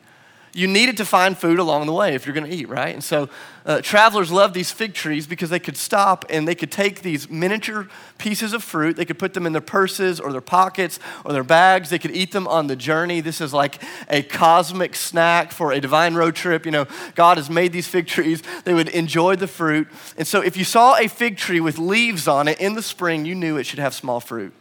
you 0.59 0.67
needed 0.67 0.97
to 0.97 1.05
find 1.05 1.39
food 1.39 1.61
along 1.61 1.87
the 1.87 1.93
way 1.93 2.15
if 2.15 2.27
you're 2.27 2.35
going 2.35 2.51
to 2.51 2.55
eat, 2.55 2.69
right? 2.69 2.93
And 2.93 3.05
so 3.05 3.29
uh, 3.65 3.81
travelers 3.81 4.33
loved 4.33 4.55
these 4.55 4.73
fig 4.73 4.93
trees 4.93 5.27
because 5.27 5.51
they 5.51 5.61
could 5.61 5.77
stop 5.77 6.25
and 6.29 6.49
they 6.49 6.57
could 6.57 6.73
take 6.73 7.03
these 7.03 7.31
miniature 7.31 7.87
pieces 8.19 8.53
of 8.53 8.65
fruit, 8.65 8.97
they 8.97 9.05
could 9.05 9.21
put 9.21 9.35
them 9.35 9.47
in 9.47 9.53
their 9.53 9.61
purses 9.61 10.19
or 10.19 10.33
their 10.33 10.41
pockets 10.41 10.99
or 11.25 11.33
their 11.33 11.45
bags, 11.45 11.91
they 11.91 11.99
could 11.99 12.11
eat 12.11 12.33
them 12.33 12.49
on 12.49 12.67
the 12.67 12.75
journey. 12.75 13.21
This 13.21 13.41
is 13.41 13.55
like 13.55 13.81
a 14.09 14.23
cosmic 14.23 14.97
snack 14.97 15.53
for 15.53 15.71
a 15.71 15.81
divine 15.81 16.15
road 16.15 16.35
trip. 16.35 16.65
You 16.65 16.73
know, 16.73 16.87
God 17.15 17.37
has 17.37 17.49
made 17.49 17.73
these 17.73 17.87
fig 17.87 18.09
trees, 18.09 18.43
they 18.65 18.75
would 18.75 18.89
enjoy 18.89 19.37
the 19.37 19.47
fruit. 19.47 19.87
And 20.17 20.27
so 20.27 20.41
if 20.41 20.57
you 20.57 20.65
saw 20.65 20.97
a 20.99 21.07
fig 21.07 21.37
tree 21.37 21.61
with 21.61 21.79
leaves 21.79 22.27
on 22.27 22.49
it 22.49 22.61
in 22.61 22.75
the 22.75 22.83
spring, 22.83 23.25
you 23.25 23.37
knew 23.37 23.59
it 23.59 23.65
should 23.65 23.79
have 23.79 23.95
small 23.95 24.19
fruit. 24.19 24.53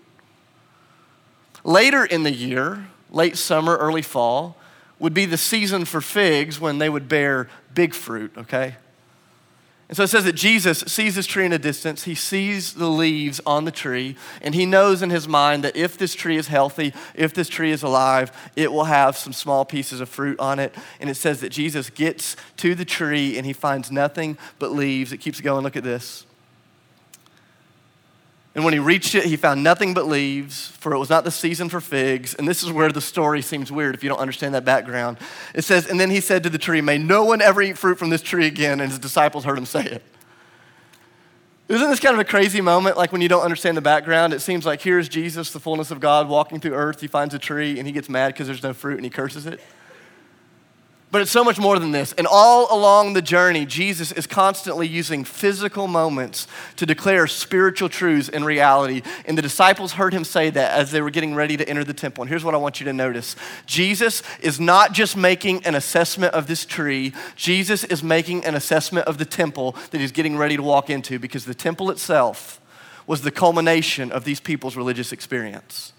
Later 1.64 2.06
in 2.06 2.22
the 2.22 2.32
year, 2.32 2.88
late 3.10 3.36
summer, 3.36 3.76
early 3.78 4.04
fall, 4.04 4.58
would 5.00 5.14
be 5.14 5.26
the 5.26 5.38
season 5.38 5.86
for 5.86 6.02
figs 6.02 6.60
when 6.60 6.80
they 6.80 6.90
would 6.90 7.08
bear 7.08 7.50
big 7.74 7.94
fruit, 7.94 8.32
okay? 8.38 8.76
And 9.90 9.96
so 9.96 10.04
it 10.04 10.08
says 10.08 10.26
that 10.26 10.34
Jesus 10.34 10.80
sees 10.80 11.16
this 11.16 11.26
tree 11.26 11.46
in 11.46 11.54
a 11.54 11.58
distance. 11.58 12.04
He 12.04 12.16
sees 12.16 12.74
the 12.74 12.90
leaves 12.90 13.40
on 13.46 13.64
the 13.64 13.72
tree, 13.72 14.18
and 14.42 14.54
he 14.54 14.66
knows 14.66 15.02
in 15.02 15.10
his 15.10 15.30
mind 15.30 15.64
that 15.64 15.78
if 15.78 15.98
this 15.98 16.14
tree 16.14 16.36
is 16.36 16.48
healthy, 16.48 16.94
if 17.16 17.34
this 17.34 17.48
tree 17.48 17.72
is 17.72 17.84
alive, 17.84 18.32
it 18.58 18.72
will 18.72 18.84
have 18.84 19.16
some 19.16 19.32
small 19.32 19.64
pieces 19.64 20.02
of 20.02 20.10
fruit 20.10 20.38
on 20.40 20.60
it. 20.60 20.76
And 21.00 21.10
it 21.10 21.16
says 21.16 21.40
that 21.40 21.50
Jesus 21.50 21.90
gets 21.90 22.36
to 22.58 22.76
the 22.76 22.84
tree 22.84 23.38
and 23.38 23.46
he 23.46 23.54
finds 23.54 23.90
nothing 23.90 24.38
but 24.60 24.74
leaves. 24.74 25.14
It 25.14 25.20
keeps 25.20 25.40
going. 25.40 25.64
Look 25.64 25.78
at 25.78 25.84
this. 25.84 26.26
And 28.58 28.66
when 28.66 28.74
he 28.74 28.80
reached 28.80 29.14
it, 29.14 29.26
he 29.26 29.36
found 29.36 29.64
nothing 29.64 29.94
but 29.94 30.08
leaves, 30.08 30.70
for 30.80 30.92
it 30.92 30.98
was 30.98 31.12
not 31.12 31.24
the 31.24 31.30
season 31.30 31.70
for 31.70 31.80
figs. 31.80 32.34
And 32.34 32.48
this 32.48 32.64
is 32.64 32.72
where 32.72 32.92
the 32.92 33.00
story 33.00 33.44
seems 33.44 33.72
weird 33.72 33.94
if 33.94 34.02
you 34.02 34.10
don't 34.10 34.18
understand 34.18 34.56
that 34.56 34.66
background. 34.66 35.18
It 35.54 35.64
says, 35.64 35.86
And 35.86 36.00
then 36.00 36.10
he 36.10 36.20
said 36.20 36.42
to 36.42 36.50
the 36.50 36.58
tree, 36.58 36.82
May 36.82 36.98
no 36.98 37.24
one 37.24 37.40
ever 37.40 37.62
eat 37.62 37.78
fruit 37.78 38.00
from 38.00 38.10
this 38.10 38.24
tree 38.24 38.48
again. 38.48 38.80
And 38.80 38.90
his 38.90 38.98
disciples 38.98 39.46
heard 39.46 39.60
him 39.60 39.68
say 39.68 39.86
it. 39.86 40.04
Isn't 41.68 41.88
this 41.88 42.00
kind 42.00 42.16
of 42.16 42.20
a 42.20 42.26
crazy 42.26 42.60
moment? 42.60 42.98
Like 42.98 43.12
when 43.12 43.22
you 43.22 43.30
don't 43.30 43.44
understand 43.44 43.78
the 43.78 43.82
background, 43.82 44.34
it 44.34 44.40
seems 44.40 44.66
like 44.66 44.82
here's 44.82 45.08
Jesus, 45.08 45.52
the 45.52 45.60
fullness 45.60 45.92
of 45.92 46.00
God, 46.00 46.28
walking 46.28 46.60
through 46.60 46.74
earth. 46.74 47.00
He 47.00 47.08
finds 47.08 47.36
a 47.36 47.40
tree 47.40 47.78
and 47.78 47.86
he 47.86 47.94
gets 47.94 48.10
mad 48.10 48.34
because 48.34 48.48
there's 48.48 48.64
no 48.64 48.74
fruit 48.74 48.96
and 48.96 49.04
he 49.04 49.12
curses 49.12 49.46
it. 49.46 49.60
But 51.10 51.22
it's 51.22 51.32
so 51.32 51.44
much 51.46 51.58
more 51.58 51.80
than 51.80 51.92
this. 51.92 52.12
And 52.14 52.28
all 52.28 52.68
along 52.70 53.14
the 53.14 53.22
journey, 53.22 53.66
Jesus 53.66 54.12
is 54.12 54.28
constantly 54.28 54.86
using 54.86 55.24
physical 55.24 55.88
moments 55.88 56.48
to 56.76 56.86
declare 56.86 57.28
spiritual 57.28 57.88
truths 57.88 58.28
in 58.28 58.44
reality. 58.44 59.04
And 59.26 59.38
the 59.38 59.42
disciples 59.42 59.94
heard 59.94 60.14
him 60.14 60.26
say 60.26 60.50
that 60.50 60.78
as 60.78 60.92
they 60.92 61.02
were 61.02 61.10
getting 61.10 61.34
ready 61.34 61.56
to 61.56 61.68
enter 61.68 61.86
the 61.86 61.94
temple. 61.94 62.24
And 62.24 62.30
here's 62.30 62.44
what 62.44 62.54
I 62.54 62.58
want 62.58 62.82
you 62.82 62.86
to 62.86 62.94
notice 62.94 63.38
Jesus 63.66 64.22
is 64.42 64.60
not 64.60 64.92
just 64.92 65.16
making 65.16 65.66
an 65.66 65.76
assessment 65.76 66.34
of 66.34 66.48
this 66.48 66.66
tree, 66.66 67.14
Jesus 67.38 67.86
is 67.86 68.04
making 68.04 68.44
an 68.44 68.56
assessment 68.56 69.08
of 69.08 69.18
the 69.18 69.26
temple 69.26 69.78
that 69.92 70.02
he's 70.02 70.12
getting 70.12 70.36
ready 70.36 70.58
to 70.58 70.64
walk 70.64 70.90
into 70.90 71.20
because 71.20 71.46
the 71.46 71.56
temple 71.56 71.90
itself 71.90 72.60
was 73.06 73.22
the 73.22 73.32
culmination 73.32 74.12
of 74.12 74.26
these 74.26 74.42
people's 74.42 74.76
religious 74.76 75.14
experience. 75.14 75.94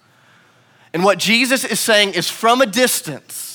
And 0.92 1.02
what 1.02 1.18
Jesus 1.18 1.64
is 1.64 1.80
saying 1.80 2.12
is 2.12 2.28
from 2.28 2.60
a 2.60 2.66
distance, 2.66 3.47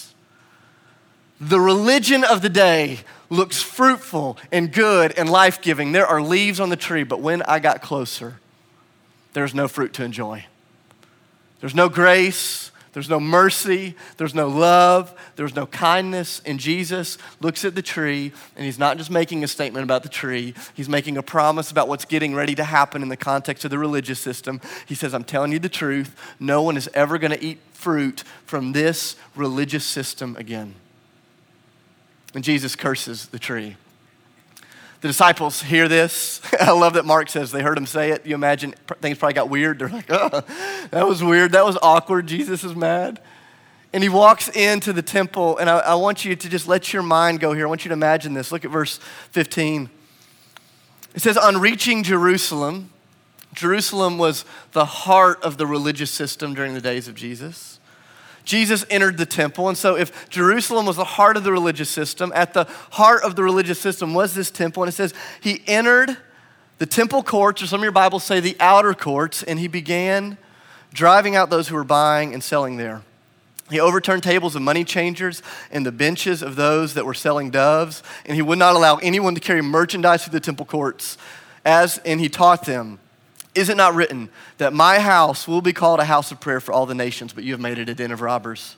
the 1.50 1.60
religion 1.60 2.24
of 2.24 2.42
the 2.42 2.50
day 2.50 3.00
looks 3.30 3.62
fruitful 3.62 4.38
and 4.52 4.72
good 4.72 5.18
and 5.18 5.30
life 5.30 5.62
giving. 5.62 5.92
There 5.92 6.08
are 6.08 6.22
leaves 6.22 6.60
on 6.60 6.70
the 6.70 6.76
tree, 6.76 7.04
but 7.04 7.20
when 7.20 7.42
I 7.44 7.60
got 7.60 7.82
closer, 7.82 8.36
there's 9.34 9.56
no 9.56 9.68
fruit 9.68 9.94
to 9.94 10.04
enjoy. 10.04 10.46
There's 11.60 11.74
no 11.74 11.90
grace, 11.90 12.72
there's 12.94 13.10
no 13.10 13.20
mercy, 13.20 13.96
there's 14.18 14.36
no 14.36 14.48
love, 14.48 15.14
there's 15.36 15.56
no 15.56 15.66
kindness. 15.66 16.42
And 16.46 16.60
Jesus 16.60 17.18
looks 17.40 17.66
at 17.66 17.74
the 17.74 17.82
tree, 17.82 18.32
and 18.56 18.66
he's 18.66 18.78
not 18.78 18.98
just 18.98 19.10
making 19.10 19.44
a 19.44 19.48
statement 19.48 19.84
about 19.84 20.04
the 20.04 20.10
tree, 20.10 20.54
he's 20.76 20.90
making 20.90 21.18
a 21.18 21.24
promise 21.24 21.72
about 21.72 21.88
what's 21.88 22.06
getting 22.06 22.36
ready 22.36 22.54
to 22.54 22.64
happen 22.64 23.02
in 23.02 23.10
the 23.10 23.18
context 23.18 23.66
of 23.66 23.72
the 23.72 23.80
religious 23.80 24.20
system. 24.20 24.62
He 24.86 24.94
says, 24.94 25.14
I'm 25.14 25.24
telling 25.24 25.52
you 25.52 25.60
the 25.60 25.70
truth, 25.70 26.16
no 26.40 26.62
one 26.62 26.78
is 26.78 26.90
ever 26.94 27.18
going 27.18 27.32
to 27.32 27.44
eat 27.44 27.60
fruit 27.72 28.24
from 28.46 28.74
this 28.74 29.16
religious 29.36 29.86
system 29.86 30.36
again. 30.38 30.76
And 32.34 32.44
Jesus 32.44 32.76
curses 32.76 33.28
the 33.28 33.40
tree. 33.40 33.76
The 35.02 35.10
disciples 35.10 35.62
hear 35.62 35.88
this. 35.88 36.42
I 36.60 36.72
love 36.72 36.94
that 36.94 37.06
Mark 37.06 37.30
says 37.30 37.52
they 37.52 37.62
heard 37.62 37.78
him 37.78 37.86
say 37.86 38.12
it. 38.12 38.26
You 38.26 38.36
imagine 38.36 38.74
things 39.02 39.18
probably 39.18 39.34
got 39.34 39.50
weird. 39.50 39.80
They're 39.80 39.90
like, 39.90 40.06
oh, 40.10 40.42
that 40.92 41.08
was 41.08 41.22
weird. 41.22 41.52
That 41.52 41.66
was 41.66 41.78
awkward. 41.82 42.26
Jesus 42.26 42.64
is 42.64 42.74
mad. 42.76 43.20
And 43.92 44.02
he 44.02 44.10
walks 44.10 44.48
into 44.50 44.92
the 44.92 45.02
temple, 45.04 45.58
and 45.58 45.70
I, 45.70 45.80
I, 45.80 45.96
want 45.96 46.26
you 46.26 46.36
to 46.36 46.50
just 46.50 46.68
let 46.68 46.94
your 46.94 47.04
mind 47.04 47.42
go 47.42 47.54
here. 47.54 47.68
I 47.68 47.70
want 47.70 47.86
you 47.86 47.90
to 47.90 47.94
imagine 47.94 48.34
this. 48.34 48.52
Look 48.52 48.66
at 48.66 48.72
verse 48.72 48.98
15. 49.32 49.88
It 51.14 51.22
says, 51.22 51.38
On 51.38 51.58
reaching 51.60 52.02
Jerusalem, 52.02 52.90
Jerusalem 53.54 54.18
was 54.18 54.46
the 54.72 54.86
heart 54.86 55.44
of 55.44 55.58
the 55.58 55.68
religious 55.68 56.10
system 56.10 56.54
during 56.54 56.74
the 56.74 56.82
days 56.82 57.08
of 57.08 57.14
Jesus. 57.14 57.73
Jesus 58.46 58.86
entered 58.90 59.18
the 59.18 59.26
temple. 59.26 59.70
And 59.70 59.78
so, 59.78 59.96
if 59.96 60.30
Jerusalem 60.30 60.86
was 60.86 60.98
the 60.98 61.04
heart 61.04 61.38
of 61.38 61.44
the 61.44 61.52
religious 61.52 61.90
system, 61.90 62.32
at 62.36 62.54
the 62.54 62.66
heart 62.92 63.24
of 63.24 63.36
the 63.36 63.44
religious 63.44 63.80
system 63.80 64.14
was 64.14 64.34
this 64.34 64.52
temple. 64.52 64.84
And 64.84 64.90
it 64.90 64.96
says, 64.96 65.14
He 65.42 65.62
entered 65.68 66.18
the 66.78 66.86
temple 66.86 67.24
courts, 67.24 67.62
or 67.62 67.68
some 67.68 67.80
of 67.80 67.84
your 67.84 67.92
Bibles 67.92 68.24
say 68.24 68.40
the 68.40 68.58
outer 68.60 68.94
courts, 68.94 69.44
and 69.44 69.60
He 69.60 69.68
began 69.68 70.38
driving 70.94 71.36
out 71.36 71.50
those 71.50 71.68
who 71.68 71.76
were 71.76 71.84
buying 71.84 72.34
and 72.34 72.44
selling 72.44 72.78
there. 72.78 73.02
He 73.70 73.80
overturned 73.80 74.24
tables 74.24 74.56
of 74.56 74.62
money 74.62 74.84
changers 74.84 75.42
and 75.72 75.86
the 75.86 75.92
benches 75.92 76.44
of 76.44 76.56
those 76.56 76.94
that 76.94 77.06
were 77.06 77.14
selling 77.14 77.50
doves, 77.50 78.04
and 78.26 78.36
he 78.36 78.42
would 78.42 78.60
not 78.60 78.76
allow 78.76 78.98
anyone 78.98 79.36
to 79.36 79.42
carry 79.42 79.62
merchandise 79.62 80.24
through 80.24 80.34
the 80.34 80.40
temple 80.40 80.66
courts. 80.66 81.18
As 81.66 81.98
and 82.00 82.20
he 82.20 82.30
taught 82.30 82.66
them 82.66 83.00
is 83.56 83.70
it 83.70 83.78
not 83.78 83.94
written 83.94 84.30
that 84.58 84.74
my 84.74 85.00
house 85.00 85.48
will 85.48 85.62
be 85.62 85.74
called 85.74 86.00
a 86.00 86.06
house 86.06 86.32
of 86.32 86.40
prayer 86.40 86.60
for 86.60 86.72
all 86.72 86.86
the 86.86 86.96
nations, 86.96 87.34
but 87.34 87.44
you 87.44 87.54
have 87.54 87.62
made 87.62 87.78
it 87.78 87.90
a 87.90 87.96
den 87.96 88.12
of 88.12 88.22
robbers? 88.22 88.76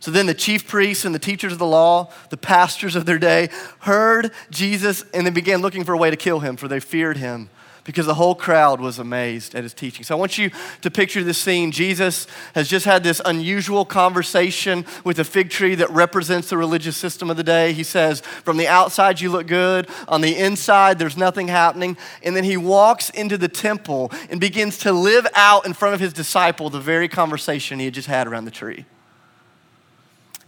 So 0.00 0.10
then 0.10 0.26
the 0.26 0.34
chief 0.34 0.66
priests 0.66 1.04
and 1.04 1.14
the 1.14 1.20
teachers 1.20 1.52
of 1.52 1.58
the 1.58 1.66
law, 1.66 2.10
the 2.30 2.36
pastors 2.36 2.96
of 2.96 3.06
their 3.06 3.18
day, 3.18 3.50
heard 3.80 4.32
Jesus 4.50 5.04
and 5.14 5.24
they 5.24 5.30
began 5.30 5.60
looking 5.60 5.84
for 5.84 5.92
a 5.92 5.96
way 5.96 6.10
to 6.10 6.16
kill 6.16 6.40
him, 6.40 6.56
for 6.56 6.66
they 6.66 6.80
feared 6.80 7.18
him 7.18 7.50
because 7.84 8.06
the 8.06 8.14
whole 8.14 8.34
crowd 8.34 8.80
was 8.80 8.98
amazed 8.98 9.54
at 9.54 9.64
his 9.64 9.74
teaching. 9.74 10.04
So 10.04 10.16
I 10.16 10.18
want 10.18 10.38
you 10.38 10.50
to 10.82 10.90
picture 10.90 11.24
this 11.24 11.38
scene. 11.38 11.72
Jesus 11.72 12.26
has 12.54 12.68
just 12.68 12.86
had 12.86 13.02
this 13.02 13.20
unusual 13.24 13.84
conversation 13.84 14.84
with 15.04 15.18
a 15.18 15.24
fig 15.24 15.50
tree 15.50 15.74
that 15.74 15.90
represents 15.90 16.50
the 16.50 16.56
religious 16.56 16.96
system 16.96 17.30
of 17.30 17.36
the 17.36 17.42
day. 17.42 17.72
He 17.72 17.82
says, 17.82 18.20
From 18.20 18.56
the 18.56 18.68
outside, 18.68 19.20
you 19.20 19.30
look 19.30 19.46
good. 19.46 19.88
On 20.06 20.20
the 20.20 20.36
inside, 20.36 20.98
there's 20.98 21.16
nothing 21.16 21.48
happening. 21.48 21.96
And 22.22 22.36
then 22.36 22.44
he 22.44 22.56
walks 22.56 23.10
into 23.10 23.36
the 23.36 23.48
temple 23.48 24.12
and 24.30 24.40
begins 24.40 24.78
to 24.78 24.92
live 24.92 25.26
out 25.34 25.66
in 25.66 25.72
front 25.72 25.94
of 25.94 26.00
his 26.00 26.12
disciple 26.12 26.70
the 26.70 26.80
very 26.80 27.08
conversation 27.08 27.78
he 27.78 27.86
had 27.86 27.94
just 27.94 28.08
had 28.08 28.28
around 28.28 28.44
the 28.44 28.50
tree. 28.52 28.84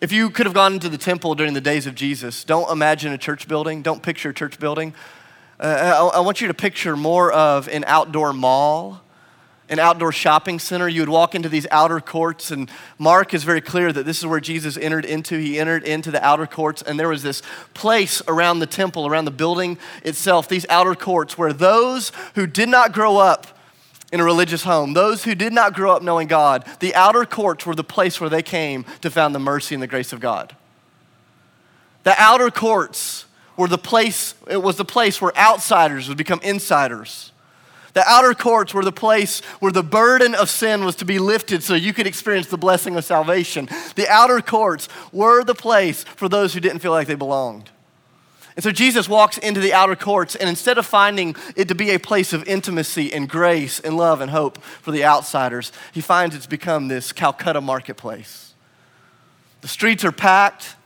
If 0.00 0.12
you 0.12 0.30
could 0.30 0.46
have 0.46 0.54
gone 0.54 0.74
into 0.74 0.88
the 0.88 0.98
temple 0.98 1.34
during 1.34 1.54
the 1.54 1.60
days 1.60 1.86
of 1.86 1.94
Jesus, 1.94 2.44
don't 2.44 2.70
imagine 2.70 3.12
a 3.12 3.18
church 3.18 3.48
building. 3.48 3.80
Don't 3.82 4.02
picture 4.02 4.30
a 4.30 4.34
church 4.34 4.60
building. 4.60 4.92
Uh, 5.64 6.10
I, 6.12 6.18
I 6.18 6.20
want 6.20 6.42
you 6.42 6.48
to 6.48 6.54
picture 6.54 6.94
more 6.94 7.32
of 7.32 7.68
an 7.68 7.84
outdoor 7.86 8.34
mall 8.34 9.00
an 9.70 9.78
outdoor 9.78 10.12
shopping 10.12 10.58
center. 10.58 10.86
You 10.86 11.00
would 11.00 11.08
walk 11.08 11.34
into 11.34 11.48
these 11.48 11.66
outer 11.70 11.98
courts, 11.98 12.50
and 12.50 12.70
Mark 12.98 13.32
is 13.32 13.44
very 13.44 13.62
clear 13.62 13.94
that 13.94 14.04
this 14.04 14.18
is 14.18 14.26
where 14.26 14.38
Jesus 14.38 14.76
entered 14.76 15.06
into. 15.06 15.38
He 15.38 15.58
entered 15.58 15.84
into 15.84 16.10
the 16.10 16.22
outer 16.22 16.46
courts, 16.46 16.82
and 16.82 17.00
there 17.00 17.08
was 17.08 17.22
this 17.22 17.40
place 17.72 18.20
around 18.28 18.58
the 18.58 18.66
temple, 18.66 19.06
around 19.06 19.24
the 19.24 19.30
building 19.30 19.78
itself, 20.02 20.48
these 20.48 20.66
outer 20.68 20.94
courts, 20.94 21.38
where 21.38 21.54
those 21.54 22.12
who 22.34 22.46
did 22.46 22.68
not 22.68 22.92
grow 22.92 23.16
up 23.16 23.46
in 24.12 24.20
a 24.20 24.24
religious 24.24 24.64
home, 24.64 24.92
those 24.92 25.24
who 25.24 25.34
did 25.34 25.54
not 25.54 25.72
grow 25.72 25.92
up 25.92 26.02
knowing 26.02 26.28
God, 26.28 26.66
the 26.80 26.94
outer 26.94 27.24
courts 27.24 27.64
were 27.64 27.74
the 27.74 27.82
place 27.82 28.20
where 28.20 28.28
they 28.28 28.42
came 28.42 28.84
to 29.00 29.10
find 29.10 29.34
the 29.34 29.38
mercy 29.38 29.74
and 29.74 29.80
the 29.80 29.86
grace 29.86 30.12
of 30.12 30.20
God. 30.20 30.54
The 32.02 32.14
outer 32.18 32.50
courts 32.50 33.24
were 33.56 33.68
the 33.68 33.78
place, 33.78 34.34
it 34.48 34.62
was 34.62 34.76
the 34.76 34.84
place 34.84 35.20
where 35.20 35.36
outsiders 35.36 36.08
would 36.08 36.18
become 36.18 36.40
insiders. 36.42 37.32
The 37.94 38.04
outer 38.08 38.34
courts 38.34 38.74
were 38.74 38.84
the 38.84 38.92
place 38.92 39.40
where 39.60 39.70
the 39.70 39.82
burden 39.82 40.34
of 40.34 40.50
sin 40.50 40.84
was 40.84 40.96
to 40.96 41.04
be 41.04 41.20
lifted 41.20 41.62
so 41.62 41.74
you 41.74 41.92
could 41.92 42.08
experience 42.08 42.48
the 42.48 42.58
blessing 42.58 42.96
of 42.96 43.04
salvation. 43.04 43.68
The 43.94 44.08
outer 44.08 44.40
courts 44.40 44.88
were 45.12 45.44
the 45.44 45.54
place 45.54 46.02
for 46.02 46.28
those 46.28 46.52
who 46.52 46.60
didn't 46.60 46.80
feel 46.80 46.90
like 46.90 47.06
they 47.06 47.14
belonged. 47.14 47.70
And 48.56 48.62
so 48.62 48.70
Jesus 48.70 49.08
walks 49.08 49.38
into 49.38 49.60
the 49.60 49.72
outer 49.72 49.96
courts, 49.96 50.36
and 50.36 50.48
instead 50.48 50.78
of 50.78 50.86
finding 50.86 51.34
it 51.56 51.68
to 51.68 51.74
be 51.74 51.90
a 51.90 51.98
place 51.98 52.32
of 52.32 52.46
intimacy 52.46 53.12
and 53.12 53.28
grace 53.28 53.80
and 53.80 53.96
love 53.96 54.20
and 54.20 54.30
hope 54.30 54.58
for 54.58 54.92
the 54.92 55.04
outsiders, 55.04 55.72
he 55.92 56.00
finds 56.00 56.36
it's 56.36 56.46
become 56.46 56.86
this 56.86 57.12
Calcutta 57.12 57.60
marketplace. 57.60 58.54
The 59.60 59.68
streets 59.68 60.04
are 60.04 60.12
packed, 60.12 60.76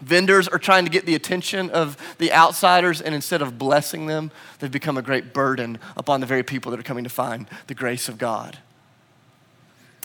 Vendors 0.00 0.48
are 0.48 0.58
trying 0.58 0.84
to 0.84 0.90
get 0.90 1.06
the 1.06 1.14
attention 1.14 1.70
of 1.70 1.96
the 2.18 2.32
outsiders, 2.32 3.00
and 3.00 3.14
instead 3.14 3.42
of 3.42 3.58
blessing 3.58 4.06
them, 4.06 4.30
they've 4.58 4.70
become 4.70 4.96
a 4.96 5.02
great 5.02 5.32
burden 5.34 5.78
upon 5.96 6.20
the 6.20 6.26
very 6.26 6.42
people 6.42 6.70
that 6.70 6.80
are 6.80 6.84
coming 6.84 7.04
to 7.04 7.10
find 7.10 7.46
the 7.66 7.74
grace 7.74 8.08
of 8.08 8.16
God. 8.18 8.58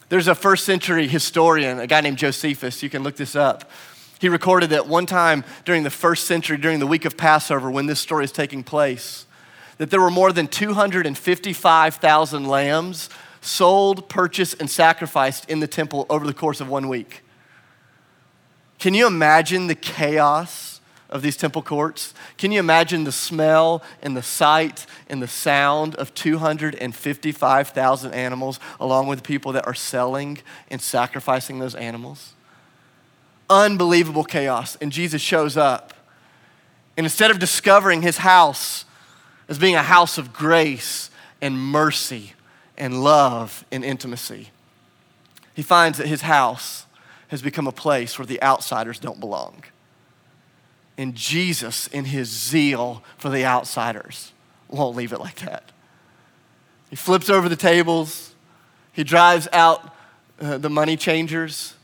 There's 0.10 0.28
a 0.28 0.36
first 0.36 0.66
century 0.66 1.08
historian, 1.08 1.80
a 1.80 1.88
guy 1.88 2.02
named 2.02 2.18
Josephus. 2.18 2.84
You 2.84 2.90
can 2.90 3.04
look 3.04 3.16
this 3.16 3.36
up. 3.36 3.72
He 4.20 4.30
recorded 4.30 4.70
that 4.70 4.88
one 4.88 5.06
time 5.06 5.44
during 5.66 5.84
the 5.84 5.90
first 5.90 6.26
century, 6.26 6.58
during 6.58 6.80
the 6.80 6.88
week 6.88 7.06
of 7.06 7.18
Passover, 7.18 7.72
when 7.72 7.86
this 7.86 8.00
story 8.00 8.24
is 8.24 8.32
taking 8.32 8.64
place, 8.64 9.26
that 9.78 9.90
there 9.90 10.00
were 10.02 10.12
more 10.12 10.32
than 10.32 10.48
255,000 10.48 12.46
lambs 12.46 13.10
sold, 13.42 14.10
purchased, 14.10 14.60
and 14.60 14.70
sacrificed 14.70 15.50
in 15.50 15.60
the 15.60 15.68
temple 15.68 16.06
over 16.10 16.26
the 16.26 16.34
course 16.34 16.62
of 16.62 16.70
one 16.70 16.88
week. 16.88 17.22
Can 18.86 18.94
you 18.94 19.08
imagine 19.08 19.66
the 19.66 19.74
chaos 19.74 20.80
of 21.10 21.24
these 21.24 21.36
temple 21.36 21.64
courts? 21.64 22.14
Can 22.38 22.52
you 22.52 22.60
imagine 22.60 23.04
the 23.04 23.12
smell 23.12 23.82
and 24.04 24.16
the 24.16 24.22
sight 24.22 24.86
and 25.10 25.24
the 25.24 25.28
sound 25.28 25.96
of 25.96 26.14
255,000 26.14 28.14
animals 28.14 28.60
along 28.80 29.08
with 29.08 29.24
people 29.24 29.54
that 29.54 29.66
are 29.66 29.74
selling 29.74 30.38
and 30.70 30.80
sacrificing 30.80 31.58
those 31.58 31.74
animals? 31.74 32.34
Unbelievable 33.50 34.24
chaos. 34.24 34.78
And 34.80 34.92
Jesus 34.92 35.20
shows 35.20 35.58
up. 35.58 35.96
And 36.96 37.08
instead 37.08 37.32
of 37.32 37.40
discovering 37.40 38.04
his 38.04 38.18
house 38.18 38.86
as 39.50 39.58
being 39.58 39.74
a 39.74 39.82
house 39.82 40.20
of 40.20 40.32
grace 40.32 41.10
and 41.42 41.58
mercy 41.58 42.34
and 42.78 43.04
love 43.04 43.66
and 43.72 43.84
intimacy, 43.84 44.52
he 45.56 45.64
finds 45.64 45.98
that 45.98 46.06
his 46.06 46.22
house 46.22 46.85
has 47.30 47.42
become 47.42 47.68
a 47.68 47.72
place 47.72 48.18
where 48.18 48.26
the 48.26 48.42
outsiders 48.42 49.00
don't 49.00 49.20
belong. 49.20 49.64
And 50.98 51.16
Jesus, 51.16 51.88
in 51.88 52.06
his 52.06 52.30
zeal 52.30 53.04
for 53.18 53.30
the 53.30 53.46
outsiders, 53.46 54.32
won't 54.70 54.96
leave 54.96 55.14
it 55.14 55.20
like 55.20 55.38
that. 55.38 55.72
He 56.90 56.96
flips 56.96 57.30
over 57.30 57.50
the 57.50 57.56
tables, 57.56 58.34
he 58.92 59.04
drives 59.04 59.48
out 59.52 59.94
uh, 60.40 60.58
the 60.58 60.70
money 60.70 60.96
changers. 60.96 61.76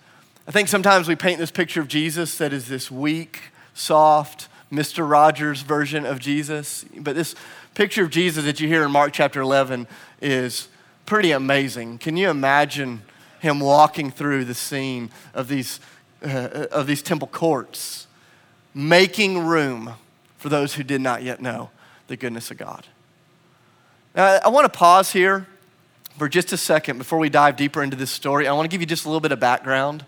I 0.48 0.52
think 0.52 0.68
sometimes 0.68 1.08
we 1.08 1.16
paint 1.16 1.40
this 1.40 1.52
picture 1.52 1.82
of 1.82 1.88
Jesus 1.88 2.38
that 2.38 2.54
is 2.54 2.68
this 2.68 2.90
weak, 2.90 3.40
soft, 3.74 4.48
Mr. 4.72 5.10
Rogers 5.10 5.62
version 5.62 6.06
of 6.06 6.20
Jesus. 6.20 6.86
But 6.98 7.16
this 7.16 7.36
picture 7.74 8.04
of 8.04 8.10
Jesus 8.10 8.46
that 8.46 8.60
you 8.60 8.68
hear 8.68 8.84
in 8.84 8.92
Mark 8.92 9.14
chapter 9.14 9.42
11 9.42 9.88
is 10.22 10.70
pretty 11.06 11.32
amazing. 11.32 11.98
Can 11.98 12.16
you 12.16 12.30
imagine 12.30 13.02
him 13.42 13.60
walking 13.60 14.12
through 14.12 14.46
the 14.46 14.54
scene 14.54 15.10
of 15.34 15.48
these, 15.48 15.80
uh, 16.24 16.68
of 16.72 16.86
these 16.86 17.02
temple 17.02 17.28
courts 17.28 18.06
making 18.74 19.40
room 19.40 19.96
for 20.38 20.48
those 20.48 20.76
who 20.76 20.84
did 20.84 21.02
not 21.02 21.24
yet 21.24 21.42
know 21.42 21.72
the 22.08 22.16
goodness 22.16 22.52
of 22.52 22.58
God. 22.58 22.86
Now, 24.16 24.40
I 24.46 24.50
want 24.50 24.72
to 24.72 24.78
pause 24.78 25.12
here 25.12 25.48
for 26.18 26.30
just 26.30 26.54
a 26.54 26.58
second 26.58 27.00
before 27.00 27.18
we 27.18 27.30
dive 27.30 27.56
deeper 27.56 27.82
into 27.82 27.98
this 27.98 28.12
story. 28.12 28.48
I 28.48 28.54
want 28.54 28.66
to 28.66 28.70
give 28.70 28.80
you 28.80 28.88
just 28.88 29.06
a 29.06 29.08
little 29.08 29.22
bit 29.22 29.32
of 29.32 29.40
background. 29.40 30.06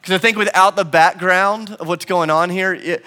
Because 0.00 0.14
I 0.14 0.18
think 0.18 0.36
without 0.36 0.76
the 0.76 0.84
background 0.84 1.70
of 1.80 1.88
what's 1.88 2.04
going 2.04 2.28
on 2.28 2.50
here, 2.50 2.74
it, 2.74 3.04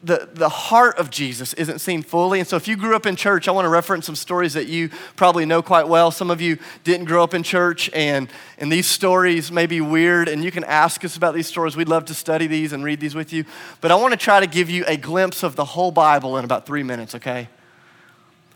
the, 0.00 0.28
the 0.32 0.48
heart 0.48 0.96
of 0.98 1.10
Jesus 1.10 1.52
isn't 1.54 1.80
seen 1.80 2.02
fully. 2.02 2.38
And 2.38 2.48
so, 2.48 2.56
if 2.56 2.68
you 2.68 2.76
grew 2.76 2.94
up 2.94 3.04
in 3.04 3.16
church, 3.16 3.48
I 3.48 3.50
want 3.50 3.64
to 3.64 3.68
reference 3.68 4.06
some 4.06 4.14
stories 4.14 4.54
that 4.54 4.68
you 4.68 4.90
probably 5.16 5.44
know 5.44 5.60
quite 5.60 5.88
well. 5.88 6.12
Some 6.12 6.30
of 6.30 6.40
you 6.40 6.58
didn't 6.84 7.06
grow 7.06 7.24
up 7.24 7.34
in 7.34 7.42
church, 7.42 7.90
and, 7.92 8.28
and 8.58 8.70
these 8.70 8.86
stories 8.86 9.50
may 9.50 9.66
be 9.66 9.80
weird, 9.80 10.28
and 10.28 10.44
you 10.44 10.52
can 10.52 10.62
ask 10.64 11.04
us 11.04 11.16
about 11.16 11.34
these 11.34 11.48
stories. 11.48 11.76
We'd 11.76 11.88
love 11.88 12.04
to 12.06 12.14
study 12.14 12.46
these 12.46 12.72
and 12.72 12.84
read 12.84 13.00
these 13.00 13.16
with 13.16 13.32
you. 13.32 13.44
But 13.80 13.90
I 13.90 13.96
want 13.96 14.12
to 14.12 14.16
try 14.16 14.38
to 14.38 14.46
give 14.46 14.70
you 14.70 14.84
a 14.86 14.96
glimpse 14.96 15.42
of 15.42 15.56
the 15.56 15.64
whole 15.64 15.90
Bible 15.90 16.38
in 16.38 16.44
about 16.44 16.64
three 16.64 16.84
minutes, 16.84 17.16
okay? 17.16 17.48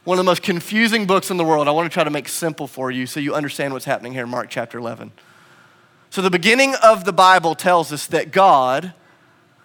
One 0.04 0.16
of 0.16 0.24
the 0.24 0.30
most 0.30 0.42
confusing 0.42 1.06
books 1.06 1.30
in 1.30 1.38
the 1.38 1.44
world. 1.44 1.66
I 1.66 1.72
want 1.72 1.90
to 1.90 1.94
try 1.94 2.04
to 2.04 2.10
make 2.10 2.28
simple 2.28 2.68
for 2.68 2.92
you 2.92 3.06
so 3.06 3.18
you 3.18 3.34
understand 3.34 3.72
what's 3.72 3.84
happening 3.84 4.12
here 4.12 4.24
in 4.24 4.30
Mark 4.30 4.48
chapter 4.48 4.78
11. 4.78 5.10
So, 6.10 6.22
the 6.22 6.30
beginning 6.30 6.74
of 6.84 7.04
the 7.04 7.12
Bible 7.12 7.54
tells 7.54 7.90
us 7.92 8.06
that 8.08 8.32
God, 8.32 8.92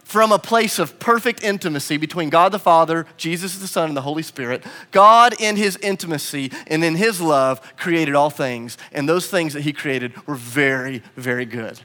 from 0.07 0.31
a 0.31 0.39
place 0.39 0.79
of 0.79 0.99
perfect 0.99 1.43
intimacy 1.43 1.97
between 1.97 2.29
God 2.29 2.53
the 2.53 2.59
Father, 2.59 3.05
Jesus 3.17 3.57
the 3.57 3.67
Son, 3.67 3.89
and 3.89 3.97
the 3.97 4.03
Holy 4.03 4.23
Spirit, 4.23 4.63
God 4.91 5.35
in 5.37 5.57
his 5.57 5.75
intimacy 5.81 6.49
and 6.67 6.81
in 6.81 6.95
his 6.95 7.19
love 7.19 7.59
created 7.75 8.15
all 8.15 8.29
things, 8.29 8.77
and 8.93 9.07
those 9.07 9.27
things 9.27 9.51
that 9.51 9.63
he 9.63 9.73
created 9.73 10.15
were 10.25 10.35
very, 10.35 11.03
very 11.17 11.43
good. 11.43 11.73
It 11.73 11.83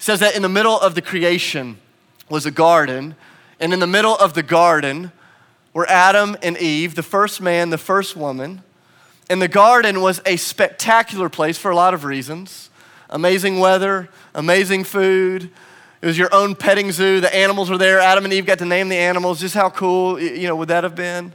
says 0.00 0.20
that 0.20 0.36
in 0.36 0.42
the 0.42 0.50
middle 0.50 0.78
of 0.78 0.94
the 0.94 1.00
creation 1.00 1.78
was 2.28 2.44
a 2.44 2.50
garden, 2.50 3.14
and 3.58 3.72
in 3.72 3.80
the 3.80 3.86
middle 3.86 4.14
of 4.14 4.34
the 4.34 4.42
garden 4.42 5.12
were 5.72 5.88
Adam 5.88 6.36
and 6.42 6.58
Eve, 6.58 6.94
the 6.94 7.02
first 7.02 7.40
man, 7.40 7.70
the 7.70 7.78
first 7.78 8.16
woman. 8.18 8.62
And 9.30 9.40
the 9.40 9.48
garden 9.48 10.02
was 10.02 10.20
a 10.26 10.36
spectacular 10.36 11.30
place 11.30 11.56
for 11.56 11.70
a 11.70 11.74
lot 11.74 11.94
of 11.94 12.04
reasons 12.04 12.68
amazing 13.08 13.60
weather, 13.60 14.10
amazing 14.34 14.84
food 14.84 15.50
it 16.02 16.06
was 16.06 16.18
your 16.18 16.34
own 16.34 16.56
petting 16.56 16.90
zoo. 16.90 17.20
The 17.20 17.34
animals 17.34 17.70
were 17.70 17.78
there. 17.78 18.00
Adam 18.00 18.24
and 18.24 18.34
Eve 18.34 18.44
got 18.44 18.58
to 18.58 18.66
name 18.66 18.88
the 18.88 18.96
animals. 18.96 19.40
Just 19.40 19.54
how 19.54 19.70
cool, 19.70 20.20
you 20.20 20.48
know, 20.48 20.56
would 20.56 20.68
that 20.68 20.82
have 20.82 20.96
been? 20.96 21.32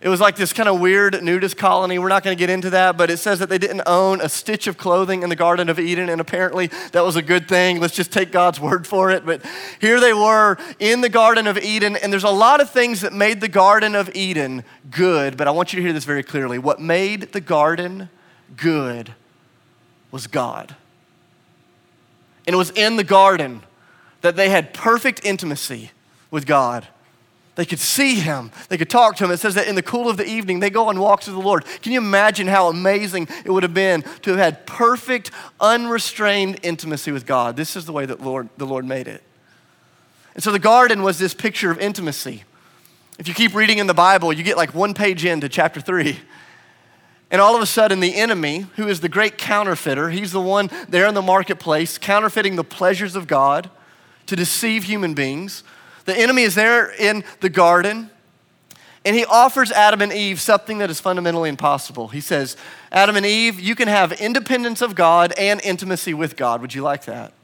It 0.00 0.08
was 0.08 0.20
like 0.20 0.36
this 0.36 0.52
kind 0.52 0.68
of 0.68 0.80
weird 0.80 1.22
nudist 1.22 1.56
colony. 1.56 1.98
We're 1.98 2.08
not 2.08 2.22
going 2.22 2.36
to 2.36 2.38
get 2.38 2.48
into 2.48 2.70
that, 2.70 2.96
but 2.96 3.10
it 3.10 3.18
says 3.18 3.40
that 3.40 3.48
they 3.48 3.58
didn't 3.58 3.82
own 3.86 4.20
a 4.20 4.28
stitch 4.28 4.68
of 4.68 4.76
clothing 4.76 5.22
in 5.22 5.30
the 5.30 5.36
Garden 5.36 5.68
of 5.68 5.78
Eden, 5.78 6.08
and 6.08 6.20
apparently 6.20 6.68
that 6.92 7.04
was 7.04 7.14
a 7.16 7.22
good 7.22 7.48
thing. 7.48 7.80
Let's 7.80 7.94
just 7.94 8.12
take 8.12 8.30
God's 8.30 8.60
word 8.60 8.86
for 8.86 9.10
it. 9.10 9.26
But 9.26 9.44
here 9.80 10.00
they 10.00 10.12
were 10.12 10.58
in 10.78 11.00
the 11.00 11.08
Garden 11.08 11.48
of 11.48 11.58
Eden, 11.58 11.96
and 11.96 12.12
there's 12.12 12.24
a 12.24 12.30
lot 12.30 12.60
of 12.60 12.70
things 12.70 13.00
that 13.00 13.12
made 13.12 13.40
the 13.40 13.48
Garden 13.48 13.96
of 13.96 14.10
Eden 14.14 14.64
good, 14.90 15.36
but 15.36 15.46
I 15.46 15.52
want 15.52 15.72
you 15.72 15.76
to 15.78 15.82
hear 15.82 15.92
this 15.92 16.04
very 16.04 16.22
clearly. 16.22 16.58
What 16.58 16.80
made 16.80 17.32
the 17.32 17.40
garden 17.40 18.10
good 18.56 19.14
was 20.10 20.28
God. 20.28 20.76
And 22.46 22.54
it 22.54 22.56
was 22.56 22.70
in 22.70 22.96
the 22.96 23.04
garden 23.04 23.62
that 24.22 24.36
they 24.36 24.48
had 24.48 24.72
perfect 24.72 25.20
intimacy 25.24 25.90
with 26.30 26.46
God. 26.46 26.86
They 27.54 27.66
could 27.66 27.78
see 27.78 28.14
him. 28.14 28.50
They 28.70 28.78
could 28.78 28.88
talk 28.88 29.16
to 29.16 29.24
him. 29.24 29.30
It 29.30 29.36
says 29.36 29.56
that 29.56 29.68
in 29.68 29.74
the 29.74 29.82
cool 29.82 30.08
of 30.08 30.16
the 30.16 30.26
evening, 30.26 30.60
they 30.60 30.70
go 30.70 30.88
on 30.88 30.98
walks 30.98 31.26
with 31.26 31.36
the 31.36 31.42
Lord. 31.42 31.66
Can 31.82 31.92
you 31.92 31.98
imagine 31.98 32.46
how 32.46 32.68
amazing 32.68 33.28
it 33.44 33.50
would 33.50 33.62
have 33.62 33.74
been 33.74 34.02
to 34.22 34.30
have 34.30 34.38
had 34.38 34.66
perfect, 34.66 35.30
unrestrained 35.60 36.60
intimacy 36.62 37.12
with 37.12 37.26
God? 37.26 37.56
This 37.56 37.76
is 37.76 37.84
the 37.84 37.92
way 37.92 38.06
that 38.06 38.22
Lord, 38.22 38.48
the 38.56 38.64
Lord 38.64 38.86
made 38.86 39.06
it. 39.06 39.22
And 40.34 40.42
so 40.42 40.50
the 40.50 40.58
garden 40.58 41.02
was 41.02 41.18
this 41.18 41.34
picture 41.34 41.70
of 41.70 41.78
intimacy. 41.78 42.44
If 43.18 43.28
you 43.28 43.34
keep 43.34 43.54
reading 43.54 43.76
in 43.76 43.86
the 43.86 43.92
Bible, 43.92 44.32
you 44.32 44.42
get 44.42 44.56
like 44.56 44.74
one 44.74 44.94
page 44.94 45.26
into 45.26 45.50
chapter 45.50 45.80
three. 45.80 46.18
And 47.30 47.38
all 47.38 47.54
of 47.54 47.60
a 47.60 47.66
sudden, 47.66 48.00
the 48.00 48.14
enemy, 48.14 48.66
who 48.76 48.88
is 48.88 49.00
the 49.00 49.10
great 49.10 49.36
counterfeiter, 49.36 50.08
he's 50.08 50.32
the 50.32 50.40
one 50.40 50.70
there 50.88 51.06
in 51.06 51.14
the 51.14 51.22
marketplace 51.22 51.98
counterfeiting 51.98 52.56
the 52.56 52.64
pleasures 52.64 53.14
of 53.14 53.26
God 53.26 53.70
to 54.32 54.36
deceive 54.36 54.84
human 54.84 55.12
beings. 55.12 55.62
The 56.06 56.16
enemy 56.16 56.44
is 56.44 56.54
there 56.54 56.90
in 56.90 57.22
the 57.40 57.50
garden, 57.50 58.08
and 59.04 59.14
he 59.14 59.26
offers 59.26 59.70
Adam 59.70 60.00
and 60.00 60.10
Eve 60.10 60.40
something 60.40 60.78
that 60.78 60.88
is 60.88 61.00
fundamentally 61.00 61.50
impossible. 61.50 62.08
He 62.08 62.22
says, 62.22 62.56
Adam 62.90 63.14
and 63.14 63.26
Eve, 63.26 63.60
you 63.60 63.74
can 63.74 63.88
have 63.88 64.10
independence 64.12 64.80
of 64.80 64.94
God 64.94 65.34
and 65.36 65.60
intimacy 65.60 66.14
with 66.14 66.36
God. 66.36 66.62
Would 66.62 66.72
you 66.72 66.80
like 66.80 67.04
that? 67.04 67.34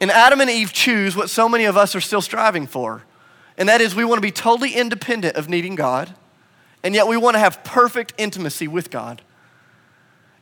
And 0.00 0.10
Adam 0.10 0.40
and 0.40 0.48
Eve 0.48 0.72
choose 0.72 1.14
what 1.14 1.28
so 1.28 1.50
many 1.50 1.66
of 1.66 1.76
us 1.76 1.94
are 1.94 2.00
still 2.00 2.22
striving 2.22 2.66
for, 2.66 3.02
and 3.58 3.68
that 3.68 3.82
is 3.82 3.94
we 3.94 4.06
want 4.06 4.16
to 4.16 4.26
be 4.26 4.32
totally 4.32 4.72
independent 4.72 5.36
of 5.36 5.50
needing 5.50 5.74
God, 5.74 6.14
and 6.82 6.94
yet 6.94 7.06
we 7.06 7.18
want 7.18 7.34
to 7.34 7.40
have 7.40 7.62
perfect 7.62 8.14
intimacy 8.16 8.68
with 8.68 8.90
God. 8.90 9.20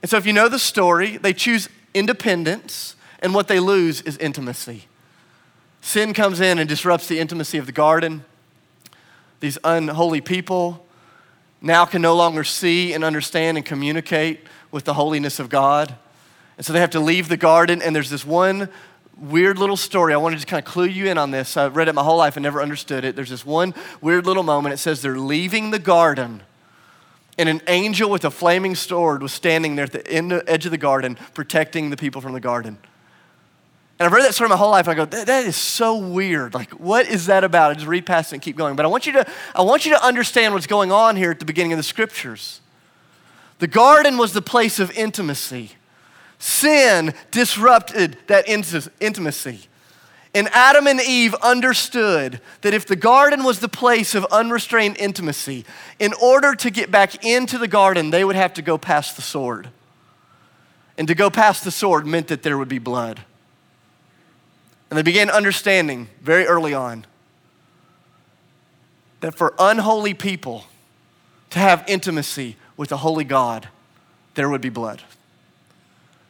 And 0.03 0.09
so, 0.09 0.17
if 0.19 0.25
you 0.25 0.33
know 0.33 0.49
the 0.49 0.61
story, 0.61 1.17
they 1.17 1.33
choose 1.33 1.69
independence, 1.95 2.95
and 3.19 3.35
what 3.35 3.49
they 3.49 3.59
lose 3.59 4.03
is 4.03 4.17
intimacy. 4.19 4.85
Sin 5.81 6.13
comes 6.13 6.41
in 6.41 6.59
and 6.59 6.69
disrupts 6.69 7.07
the 7.09 7.19
intimacy 7.19 7.59
of 7.59 7.67
the 7.67 7.73
garden. 7.73 8.25
These 9.41 9.59
unholy 9.65 10.21
people 10.21 10.87
now 11.63 11.85
can 11.85 12.03
no 12.03 12.15
longer 12.15 12.45
see 12.45 12.93
and 12.93 13.03
understand 13.05 13.57
and 13.57 13.67
communicate 13.67 14.41
with 14.71 14.85
the 14.85 14.95
holiness 14.95 15.39
of 15.39 15.49
God. 15.49 15.95
And 16.57 16.65
so 16.67 16.73
they 16.73 16.81
have 16.81 16.91
to 16.91 17.01
leave 17.01 17.29
the 17.29 17.37
garden, 17.37 17.81
and 17.83 17.97
there's 17.97 18.11
this 18.11 18.25
one 18.25 18.69
weird 19.19 19.59
little 19.59 19.77
story. 19.77 20.15
I 20.15 20.17
want 20.19 20.39
to 20.39 20.47
kind 20.47 20.65
of 20.65 20.71
clue 20.71 20.87
you 20.87 21.07
in 21.07 21.19
on 21.19 21.31
this. 21.31 21.57
I've 21.57 21.77
read 21.77 21.89
it 21.89 21.95
my 21.95 22.03
whole 22.03 22.19
life 22.19 22.37
and 22.37 22.43
never 22.43 22.63
understood 22.63 23.05
it. 23.05 23.17
There's 23.17 23.31
this 23.31 23.45
one 23.45 23.75
weird 24.01 24.27
little 24.27 24.43
moment. 24.43 24.75
It 24.75 24.79
says 24.79 25.03
they're 25.03 25.19
leaving 25.19 25.71
the 25.71 25.79
garden, 25.79 26.43
and 27.39 27.49
an 27.49 27.63
angel 27.67 28.11
with 28.11 28.25
a 28.25 28.31
flaming 28.31 28.75
sword 28.75 29.23
was 29.23 29.33
standing 29.33 29.77
there 29.77 29.87
at 29.87 29.93
the 29.93 30.07
edge 30.47 30.67
of 30.67 30.71
the 30.71 30.79
garden, 30.79 31.17
protecting 31.35 31.91
the 31.91 31.97
people 31.97 32.21
from 32.21 32.35
the 32.35 32.41
garden. 32.41 32.79
And 34.01 34.07
I've 34.07 34.15
read 34.15 34.25
that 34.25 34.35
story 34.35 34.49
my 34.49 34.57
whole 34.57 34.71
life, 34.71 34.87
and 34.87 34.93
I 34.93 34.95
go, 34.95 35.05
that, 35.05 35.27
that 35.27 35.45
is 35.45 35.57
so 35.57 35.95
weird. 35.95 36.55
Like, 36.55 36.71
what 36.71 37.07
is 37.07 37.27
that 37.27 37.45
about? 37.45 37.73
I 37.73 37.75
just 37.75 37.87
read 37.87 38.07
past 38.07 38.33
it 38.33 38.37
and 38.37 38.43
keep 38.43 38.57
going. 38.57 38.75
But 38.75 38.87
I 38.87 38.89
want 38.89 39.05
you 39.05 39.13
to, 39.13 39.31
I 39.55 39.61
want 39.61 39.85
you 39.85 39.93
to 39.93 40.03
understand 40.03 40.55
what's 40.55 40.67
going 40.67 40.91
on 40.91 41.17
here 41.17 41.31
at 41.31 41.39
the 41.39 41.45
beginning 41.45 41.75
of 41.75 41.77
the 41.77 41.83
scriptures. 41.83 42.63
The 43.59 43.67
garden 43.67 44.17
was 44.17 44.33
the 44.33 44.41
place 44.41 44.81
of 44.81 44.91
intimacy. 44.93 45.73
Sin 46.39 47.13
disrupted 47.31 48.17
that 48.29 48.49
intimacy. 48.49 49.69
And 50.35 50.49
Adam 50.49 50.87
and 50.87 51.03
Eve 51.03 51.35
understood 51.43 52.41
that 52.63 52.73
if 52.73 52.87
the 52.87 52.97
garden 52.97 53.45
was 53.45 53.59
the 53.59 53.69
place 53.69 54.15
of 54.15 54.25
unrestrained 54.31 54.97
intimacy, 54.97 55.67
in 55.99 56.15
order 56.15 56.55
to 56.55 56.71
get 56.71 56.91
back 56.91 57.23
into 57.23 57.59
the 57.59 57.69
garden, 57.69 58.09
they 58.09 58.25
would 58.25 58.37
have 58.37 58.55
to 58.55 58.63
go 58.63 58.79
past 58.79 59.17
the 59.17 59.23
sword. 59.23 59.69
And 60.97 61.07
to 61.07 61.15
go 61.15 61.29
past 61.29 61.65
the 61.65 61.71
sword 61.71 62.07
meant 62.07 62.29
that 62.29 62.43
there 62.43 62.57
would 62.57 62.67
be 62.67 62.79
blood. 62.79 63.25
And 64.91 64.99
they 64.99 65.03
began 65.03 65.31
understanding 65.31 66.09
very 66.21 66.47
early 66.47 66.75
on 66.75 67.07
that 69.21 69.35
for 69.35 69.55
unholy 69.59 70.15
people 70.15 70.65
to 71.51 71.59
have 71.59 71.85
intimacy 71.87 72.57
with 72.77 72.91
a 72.91 72.99
holy 72.99 73.25
God, 73.25 73.69
there 74.35 74.49
would 74.49 74.61
be 74.61 74.69
blood. 74.69 75.03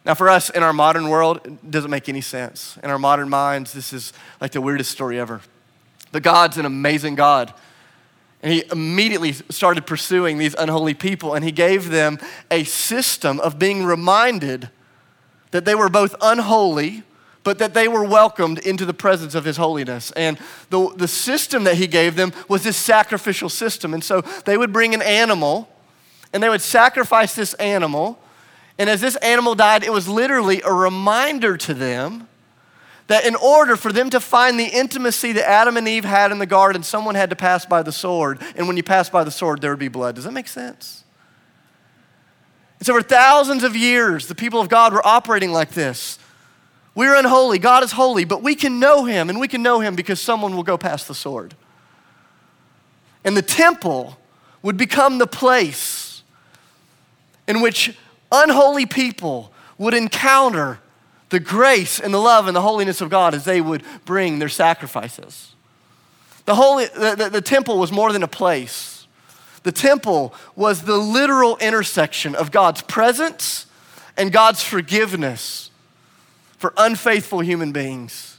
Now, 0.05 0.15
for 0.15 0.29
us 0.29 0.51
in 0.51 0.63
our 0.63 0.73
modern 0.73 1.09
world, 1.09 1.41
it 1.45 1.71
doesn't 1.71 1.91
make 1.91 2.09
any 2.09 2.21
sense. 2.21 2.79
In 2.83 2.91
our 2.91 2.99
modern 2.99 3.29
minds, 3.29 3.73
this 3.73 3.93
is 3.93 4.13
like 4.41 4.53
the 4.53 4.61
weirdest 4.61 4.91
story 4.91 5.21
ever. 5.21 5.41
But 6.11 6.23
God's 6.23 6.57
an 6.57 6.65
amazing 6.65 7.15
God. 7.15 7.53
And 8.43 8.53
he 8.53 8.65
immediately 8.73 9.33
started 9.33 9.87
pursuing 9.87 10.39
these 10.39 10.55
unholy 10.55 10.95
people, 10.95 11.35
and 11.35 11.45
he 11.45 11.53
gave 11.53 11.91
them 11.91 12.19
a 12.51 12.65
system 12.65 13.39
of 13.41 13.59
being 13.59 13.85
reminded 13.85 14.71
that 15.51 15.67
they 15.67 15.75
were 15.75 15.91
both 15.91 16.15
unholy 16.23 17.03
but 17.43 17.59
that 17.59 17.75
they 17.75 17.89
were 17.89 18.05
welcomed 18.05 18.59
into 18.59 18.85
the 18.85 18.95
presence 18.95 19.35
of 19.35 19.45
his 19.45 19.57
holiness. 19.57 20.11
And 20.13 20.39
the, 20.69 20.93
the 20.97 21.09
system 21.09 21.65
that 21.65 21.77
he 21.77 21.87
gave 21.87 22.17
them 22.17 22.33
was 22.49 22.65
this 22.65 22.77
sacrificial 22.77 23.49
system. 23.49 23.95
And 23.95 24.05
so 24.05 24.21
they 24.45 24.57
would 24.57 24.73
bring 24.73 24.95
an 24.95 25.03
animal 25.03 25.69
and 26.33 26.43
they 26.43 26.49
would 26.49 26.61
sacrifice 26.61 27.35
this 27.35 27.55
animal. 27.55 28.19
And 28.79 28.89
as 28.91 29.01
this 29.01 29.17
animal 29.17 29.55
died, 29.55 29.83
it 29.83 29.93
was 29.93 30.09
literally 30.09 30.63
a 30.63 30.73
reminder 30.73 31.57
to 31.57 31.75
them 31.75 32.29
that 33.09 33.27
in 33.27 33.35
order 33.35 33.75
for 33.75 33.93
them 33.93 34.09
to 34.11 34.21
find 34.21 34.59
the 34.59 34.67
intimacy 34.67 35.33
that 35.33 35.49
Adam 35.49 35.77
and 35.77 35.89
Eve 35.89 36.05
had 36.05 36.31
in 36.31 36.39
the 36.39 36.47
garden, 36.47 36.85
someone 36.85 37.17
had 37.17 37.31
to 37.31 37.37
pass 37.37 37.67
by 37.67 37.83
the 37.83 37.91
sword. 37.91 38.39
And 38.55 38.69
when 38.69 38.77
you 38.77 38.85
pass 38.85 39.11
by 39.11 39.25
the 39.25 39.33
sword, 39.33 39.61
there 39.61 39.71
would 39.71 39.81
be 39.81 39.89
blood. 39.89 40.15
Does 40.15 40.25
that 40.25 40.33
make 40.33 40.47
sense? 40.47 41.03
And 42.79 42.87
so, 42.87 42.95
for 42.95 43.03
thousands 43.03 43.65
of 43.65 43.75
years, 43.75 44.29
the 44.29 44.37
people 44.37 44.61
of 44.61 44.69
God 44.69 44.93
were 44.93 45.05
operating 45.05 45.51
like 45.51 45.73
this. 45.73 46.20
We're 47.01 47.15
unholy. 47.15 47.59
God 47.59 47.83
is 47.83 47.93
holy, 47.93 48.27
but 48.27 48.43
we 48.43 48.55
can 48.55 48.79
know 48.79 49.07
him, 49.07 49.31
and 49.31 49.41
we 49.41 49.49
can 49.49 49.63
know 49.63 49.81
him 49.81 49.95
because 49.95 50.21
someone 50.21 50.55
will 50.55 50.63
go 50.63 50.77
past 50.77 51.09
the 51.09 51.15
sword. 51.15 51.55
And 53.25 53.35
the 53.35 53.41
temple 53.41 54.19
would 54.61 54.77
become 54.77 55.17
the 55.17 55.27
place 55.27 56.23
in 57.49 57.63
which 57.63 57.97
unholy 58.31 58.85
people 58.85 59.51
would 59.79 59.95
encounter 59.95 60.79
the 61.31 61.41
grace 61.41 62.01
and 62.01 62.13
the 62.13 62.19
love 62.19 62.47
and 62.47 62.55
the 62.55 62.61
holiness 62.61 63.01
of 63.01 63.09
God 63.09 63.33
as 63.33 63.47
they 63.47 63.63
would 63.63 63.83
bring 64.05 64.39
their 64.39 64.51
sacrifices. 64.51 65.55
The, 66.45 66.55
holy, 66.55 66.85
the, 66.85 67.15
the, 67.17 67.31
the 67.31 67.41
temple 67.41 67.79
was 67.79 67.91
more 67.91 68.13
than 68.13 68.23
a 68.23 68.29
place. 68.29 69.07
The 69.63 69.73
temple 69.73 70.35
was 70.55 70.83
the 70.83 70.99
literal 70.99 71.57
intersection 71.63 72.35
of 72.35 72.51
God's 72.51 72.83
presence 72.83 73.65
and 74.19 74.31
God's 74.31 74.63
forgiveness 74.63 75.70
for 76.61 76.75
unfaithful 76.77 77.41
human 77.41 77.73
beings. 77.73 78.39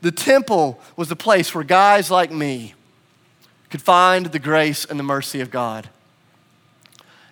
The 0.00 0.10
temple 0.10 0.80
was 0.96 1.10
the 1.10 1.16
place 1.16 1.54
where 1.54 1.62
guys 1.62 2.10
like 2.10 2.32
me 2.32 2.72
could 3.68 3.82
find 3.82 4.24
the 4.24 4.38
grace 4.38 4.86
and 4.86 4.98
the 4.98 5.04
mercy 5.04 5.38
of 5.42 5.50
God. 5.50 5.90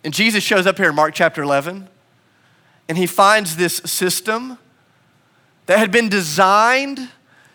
And 0.04 0.12
Jesus 0.12 0.44
shows 0.44 0.66
up 0.66 0.76
here 0.76 0.90
in 0.90 0.94
Mark 0.94 1.14
chapter 1.14 1.42
11, 1.42 1.88
and 2.86 2.98
he 2.98 3.06
finds 3.06 3.56
this 3.56 3.76
system 3.86 4.58
that 5.64 5.78
had 5.78 5.90
been 5.90 6.10
designed 6.10 7.08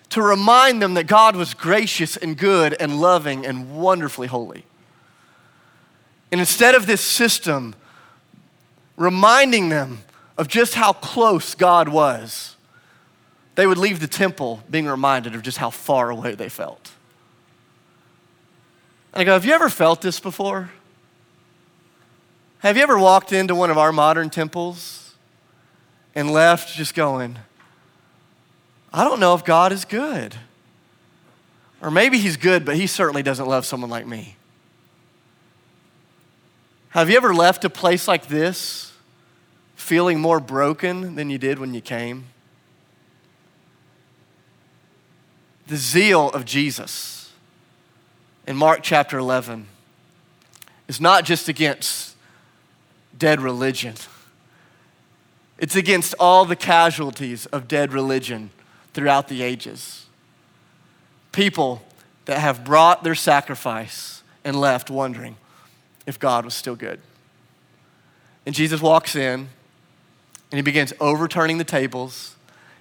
to 0.09 0.23
remind 0.23 0.81
them 0.81 0.95
that 0.95 1.05
God 1.05 1.35
was 1.35 1.53
gracious 1.53 2.17
and 2.17 2.35
good 2.35 2.75
and 2.79 2.99
loving 2.99 3.45
and 3.45 3.77
wonderfully 3.77 4.25
holy. 4.27 4.65
And 6.31 6.41
instead 6.41 6.73
of 6.73 6.87
this 6.87 7.01
system 7.01 7.75
reminding 8.97 9.69
them 9.69 9.99
of 10.35 10.47
just 10.47 10.73
how 10.73 10.93
close 10.93 11.53
God 11.53 11.89
was, 11.89 12.54
they 13.55 13.65
would 13.65 13.77
leave 13.77 13.99
the 13.99 14.07
temple 14.07 14.61
being 14.69 14.85
reminded 14.85 15.35
of 15.35 15.41
just 15.41 15.57
how 15.57 15.69
far 15.69 16.09
away 16.09 16.35
they 16.35 16.49
felt. 16.49 16.91
And 19.13 19.21
I 19.21 19.23
go, 19.23 19.33
Have 19.33 19.45
you 19.45 19.53
ever 19.53 19.69
felt 19.69 20.01
this 20.01 20.19
before? 20.19 20.71
Have 22.59 22.77
you 22.77 22.83
ever 22.83 22.97
walked 22.97 23.31
into 23.31 23.53
one 23.53 23.69
of 23.69 23.77
our 23.77 23.91
modern 23.91 24.29
temples 24.29 25.05
and 26.15 26.31
left 26.31 26.73
just 26.73 26.95
going, 26.95 27.37
I 28.93 29.03
don't 29.03 29.19
know 29.19 29.35
if 29.35 29.43
God 29.43 29.73
is 29.73 29.83
good. 29.83 30.35
Or 31.81 31.91
maybe 31.91 32.17
he's 32.17 32.37
good, 32.37 32.65
but 32.65 32.77
he 32.77 32.87
certainly 32.87 33.21
doesn't 33.21 33.45
love 33.45 33.65
someone 33.65 33.89
like 33.89 34.07
me. 34.07 34.37
Have 36.89 37.09
you 37.09 37.17
ever 37.17 37.33
left 37.33 37.65
a 37.65 37.69
place 37.69 38.07
like 38.07 38.27
this 38.27 38.93
feeling 39.75 40.21
more 40.21 40.39
broken 40.39 41.15
than 41.15 41.29
you 41.29 41.37
did 41.37 41.59
when 41.59 41.73
you 41.73 41.81
came? 41.81 42.23
The 45.67 45.77
zeal 45.77 46.29
of 46.29 46.45
Jesus 46.45 47.31
in 48.45 48.55
Mark 48.55 48.81
chapter 48.83 49.17
11 49.17 49.65
is 50.87 51.01
not 51.01 51.25
just 51.25 51.49
against 51.49 52.15
dead 53.17 53.41
religion. 53.41 53.95
It's 55.57 55.75
against 55.75 56.13
all 56.19 56.45
the 56.45 56.55
casualties 56.55 57.47
of 57.47 57.67
dead 57.67 57.93
religion 57.93 58.51
throughout 58.93 59.27
the 59.27 59.41
ages. 59.41 60.05
People 61.31 61.81
that 62.25 62.39
have 62.39 62.63
brought 62.63 63.03
their 63.03 63.15
sacrifice 63.15 64.21
and 64.43 64.59
left 64.59 64.91
wondering 64.91 65.35
if 66.05 66.19
God 66.19 66.45
was 66.45 66.53
still 66.53 66.75
good. 66.75 66.99
And 68.45 68.53
Jesus 68.53 68.81
walks 68.81 69.15
in 69.15 69.49
and 70.51 70.57
he 70.57 70.61
begins 70.61 70.93
overturning 70.99 71.57
the 71.57 71.63
tables. 71.63 72.35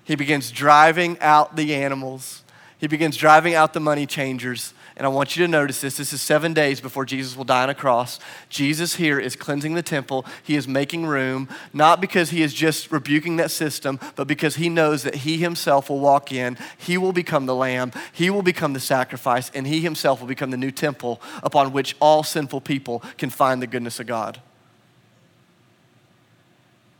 He 0.05 0.15
begins 0.15 0.51
driving 0.51 1.19
out 1.21 1.57
the 1.57 1.75
animals. 1.75 2.44
He 2.79 2.87
begins 2.87 3.17
driving 3.17 3.55
out 3.55 3.73
the 3.73 3.81
money 3.81 4.07
changers. 4.07 4.75
And 4.97 5.05
I 5.05 5.09
want 5.09 5.37
you 5.37 5.45
to 5.45 5.51
notice 5.51 5.81
this. 5.81 5.97
This 5.97 6.13
is 6.13 6.23
seven 6.23 6.53
days 6.55 6.81
before 6.81 7.05
Jesus 7.05 7.37
will 7.37 7.45
die 7.45 7.65
on 7.65 7.71
a 7.71 7.75
cross. 7.75 8.21
Jesus 8.49 8.95
here 8.95 9.19
is 9.19 9.35
cleansing 9.35 9.75
the 9.75 9.83
temple. 9.83 10.25
He 10.43 10.55
is 10.55 10.69
making 10.69 11.07
room, 11.07 11.49
not 11.73 12.01
because 12.01 12.31
he 12.31 12.43
is 12.43 12.55
just 12.55 12.93
rebuking 12.93 13.37
that 13.37 13.51
system, 13.51 13.99
but 14.15 14.29
because 14.29 14.57
he 14.57 14.69
knows 14.69 15.03
that 15.03 15.17
he 15.17 15.39
himself 15.39 15.91
will 15.91 15.99
walk 15.99 16.31
in. 16.31 16.57
He 16.79 16.97
will 16.97 17.13
become 17.13 17.47
the 17.47 17.55
lamb. 17.55 17.91
He 18.13 18.31
will 18.31 18.43
become 18.43 18.73
the 18.73 18.81
sacrifice. 18.81 19.51
And 19.55 19.67
he 19.67 19.81
himself 19.81 20.21
will 20.21 20.29
become 20.29 20.51
the 20.51 20.57
new 20.57 20.71
temple 20.71 21.21
upon 21.43 21.73
which 21.73 21.97
all 22.01 22.23
sinful 22.23 22.61
people 22.61 23.03
can 23.19 23.31
find 23.31 23.61
the 23.61 23.67
goodness 23.67 23.99
of 23.99 24.07
God. 24.07 24.41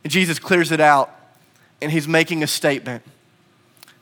And 0.03 0.11
Jesus 0.11 0.37
clears 0.37 0.71
it 0.71 0.81
out, 0.81 1.17
and 1.81 1.91
he's 1.91 2.07
making 2.07 2.43
a 2.43 2.47
statement 2.47 3.03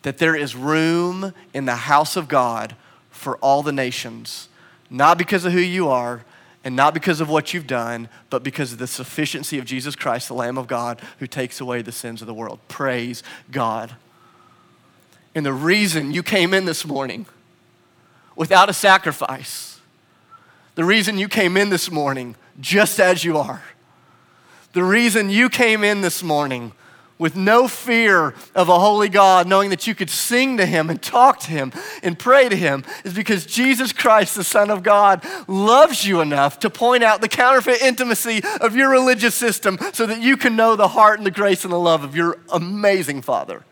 that 0.03 0.19
there 0.19 0.35
is 0.35 0.55
room 0.55 1.33
in 1.53 1.65
the 1.65 1.75
house 1.75 2.15
of 2.15 2.27
God 2.27 2.75
for 3.09 3.37
all 3.37 3.63
the 3.63 3.71
nations, 3.71 4.49
not 4.89 5.17
because 5.17 5.43
of 5.45 5.53
who 5.53 5.59
you 5.59 5.89
are 5.89 6.23
and 6.63 6.75
not 6.75 6.93
because 6.93 7.19
of 7.19 7.29
what 7.29 7.53
you've 7.53 7.67
done, 7.67 8.07
but 8.29 8.43
because 8.43 8.71
of 8.71 8.79
the 8.79 8.87
sufficiency 8.87 9.57
of 9.59 9.65
Jesus 9.65 9.95
Christ, 9.95 10.27
the 10.27 10.33
Lamb 10.33 10.57
of 10.57 10.67
God, 10.67 11.01
who 11.19 11.27
takes 11.27 11.59
away 11.59 11.81
the 11.81 11.91
sins 11.91 12.21
of 12.21 12.27
the 12.27 12.33
world. 12.33 12.59
Praise 12.67 13.23
God. 13.51 13.95
And 15.35 15.45
the 15.45 15.53
reason 15.53 16.13
you 16.13 16.23
came 16.23 16.53
in 16.53 16.65
this 16.65 16.85
morning 16.85 17.25
without 18.35 18.69
a 18.69 18.73
sacrifice, 18.73 19.79
the 20.75 20.85
reason 20.85 21.17
you 21.17 21.27
came 21.27 21.57
in 21.57 21.69
this 21.69 21.91
morning 21.91 22.35
just 22.59 22.99
as 22.99 23.23
you 23.23 23.37
are, 23.37 23.63
the 24.73 24.83
reason 24.83 25.29
you 25.29 25.49
came 25.49 25.83
in 25.83 26.01
this 26.01 26.23
morning 26.23 26.71
with 27.17 27.35
no 27.35 27.67
fear 27.67 28.33
of 28.55 28.69
a 28.69 28.79
holy 28.79 29.09
God, 29.09 29.47
knowing 29.47 29.69
that 29.69 29.87
you 29.87 29.95
could 29.95 30.09
sing 30.09 30.57
to 30.57 30.65
him 30.65 30.89
and 30.89 31.01
talk 31.01 31.39
to 31.41 31.51
him 31.51 31.71
and 32.01 32.17
pray 32.17 32.49
to 32.49 32.55
him, 32.55 32.83
is 33.03 33.13
because 33.13 33.45
Jesus 33.45 33.93
Christ, 33.93 34.35
the 34.35 34.43
Son 34.43 34.69
of 34.69 34.83
God, 34.83 35.25
loves 35.47 36.05
you 36.05 36.21
enough 36.21 36.59
to 36.59 36.69
point 36.69 37.03
out 37.03 37.21
the 37.21 37.27
counterfeit 37.27 37.81
intimacy 37.81 38.41
of 38.61 38.75
your 38.75 38.89
religious 38.89 39.35
system 39.35 39.77
so 39.93 40.05
that 40.05 40.21
you 40.21 40.37
can 40.37 40.55
know 40.55 40.75
the 40.75 40.89
heart 40.89 41.19
and 41.19 41.25
the 41.25 41.31
grace 41.31 41.63
and 41.63 41.73
the 41.73 41.79
love 41.79 42.03
of 42.03 42.15
your 42.15 42.39
amazing 42.51 43.21
Father. 43.21 43.63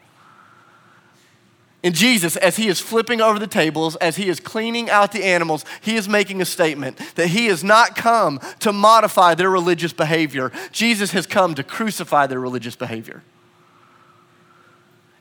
And 1.84 1.96
Jesus, 1.96 2.36
as 2.38 2.58
he 2.58 2.68
is 2.68 2.80
flipping 2.80 3.22
over 3.22 3.40
the 3.40 3.48
tables, 3.48 3.96
as 3.96 4.16
he 4.16 4.30
is 4.30 4.40
cleaning 4.40 4.90
out 4.90 5.12
the 5.12 5.24
animals, 5.24 5.66
he 5.82 5.96
is 5.96 6.08
making 6.08 6.40
a 6.40 6.46
statement 6.46 7.00
that 7.16 7.28
he 7.28 7.48
has 7.48 7.64
not 7.64 7.96
come 7.96 8.40
to 8.60 8.72
modify 8.72 9.34
their 9.34 9.50
religious 9.50 9.92
behavior. 9.92 10.52
Jesus 10.72 11.12
has 11.12 11.26
come 11.26 11.56
to 11.56 11.64
crucify 11.64 12.28
their 12.28 12.40
religious 12.40 12.76
behavior. 12.76 13.24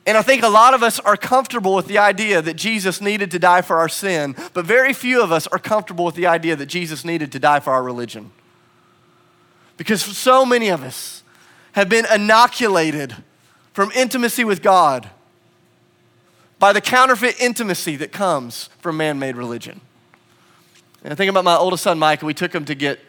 And 0.05 0.17
I 0.17 0.21
think 0.21 0.43
a 0.43 0.49
lot 0.49 0.73
of 0.73 0.83
us 0.83 0.99
are 0.99 1.17
comfortable 1.17 1.75
with 1.75 1.87
the 1.87 1.97
idea 1.97 2.41
that 2.41 2.55
Jesus 2.55 3.01
needed 3.01 3.31
to 3.31 3.39
die 3.39 3.61
for 3.61 3.77
our 3.77 3.89
sin, 3.89 4.35
but 4.53 4.65
very 4.65 4.93
few 4.93 5.23
of 5.23 5.31
us 5.31 5.47
are 5.47 5.59
comfortable 5.59 6.05
with 6.05 6.15
the 6.15 6.27
idea 6.27 6.55
that 6.55 6.67
Jesus 6.67 7.03
needed 7.03 7.31
to 7.31 7.39
die 7.39 7.59
for 7.59 7.73
our 7.73 7.83
religion. 7.83 8.31
Because 9.77 10.03
so 10.03 10.45
many 10.45 10.69
of 10.69 10.83
us 10.83 11.23
have 11.73 11.89
been 11.89 12.05
inoculated 12.13 13.15
from 13.73 13.91
intimacy 13.91 14.43
with 14.43 14.61
God 14.61 15.09
by 16.61 16.71
the 16.71 16.79
counterfeit 16.79 17.41
intimacy 17.41 17.95
that 17.95 18.11
comes 18.11 18.69
from 18.77 18.95
man 18.95 19.17
made 19.17 19.35
religion. 19.35 19.81
And 21.03 21.11
I 21.11 21.15
think 21.15 21.27
about 21.27 21.43
my 21.43 21.55
oldest 21.55 21.81
son, 21.81 21.97
Micah. 21.97 22.23
We 22.23 22.35
took 22.35 22.53
him 22.53 22.65
to 22.65 22.75
get 22.75 22.99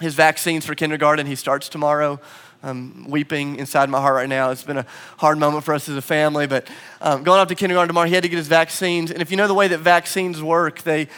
his 0.00 0.14
vaccines 0.14 0.64
for 0.64 0.74
kindergarten. 0.74 1.26
He 1.26 1.34
starts 1.34 1.68
tomorrow. 1.68 2.18
I'm 2.62 3.10
weeping 3.10 3.56
inside 3.56 3.90
my 3.90 4.00
heart 4.00 4.14
right 4.14 4.28
now. 4.28 4.50
It's 4.52 4.62
been 4.62 4.78
a 4.78 4.86
hard 5.18 5.36
moment 5.36 5.64
for 5.64 5.74
us 5.74 5.86
as 5.86 5.96
a 5.96 6.02
family, 6.02 6.46
but 6.46 6.66
um, 7.02 7.24
going 7.24 7.38
off 7.38 7.48
to 7.48 7.54
kindergarten 7.54 7.88
tomorrow, 7.88 8.08
he 8.08 8.14
had 8.14 8.22
to 8.22 8.28
get 8.30 8.38
his 8.38 8.48
vaccines. 8.48 9.10
And 9.10 9.20
if 9.20 9.30
you 9.30 9.36
know 9.36 9.48
the 9.48 9.54
way 9.54 9.68
that 9.68 9.80
vaccines 9.80 10.42
work, 10.42 10.80
they, 10.80 11.08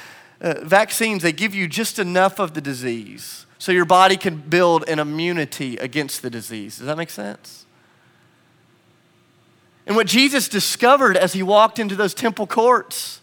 uh, 0.40 0.54
vaccines, 0.64 1.22
they 1.22 1.30
give 1.30 1.54
you 1.54 1.68
just 1.68 2.00
enough 2.00 2.40
of 2.40 2.54
the 2.54 2.60
disease 2.60 3.46
so 3.58 3.70
your 3.70 3.84
body 3.84 4.16
can 4.16 4.38
build 4.38 4.88
an 4.88 4.98
immunity 4.98 5.76
against 5.76 6.22
the 6.22 6.30
disease. 6.30 6.78
Does 6.78 6.88
that 6.88 6.96
make 6.96 7.10
sense? 7.10 7.65
And 9.86 9.94
what 9.94 10.06
Jesus 10.06 10.48
discovered 10.48 11.16
as 11.16 11.32
he 11.32 11.42
walked 11.42 11.78
into 11.78 11.94
those 11.94 12.12
temple 12.12 12.46
courts 12.46 13.20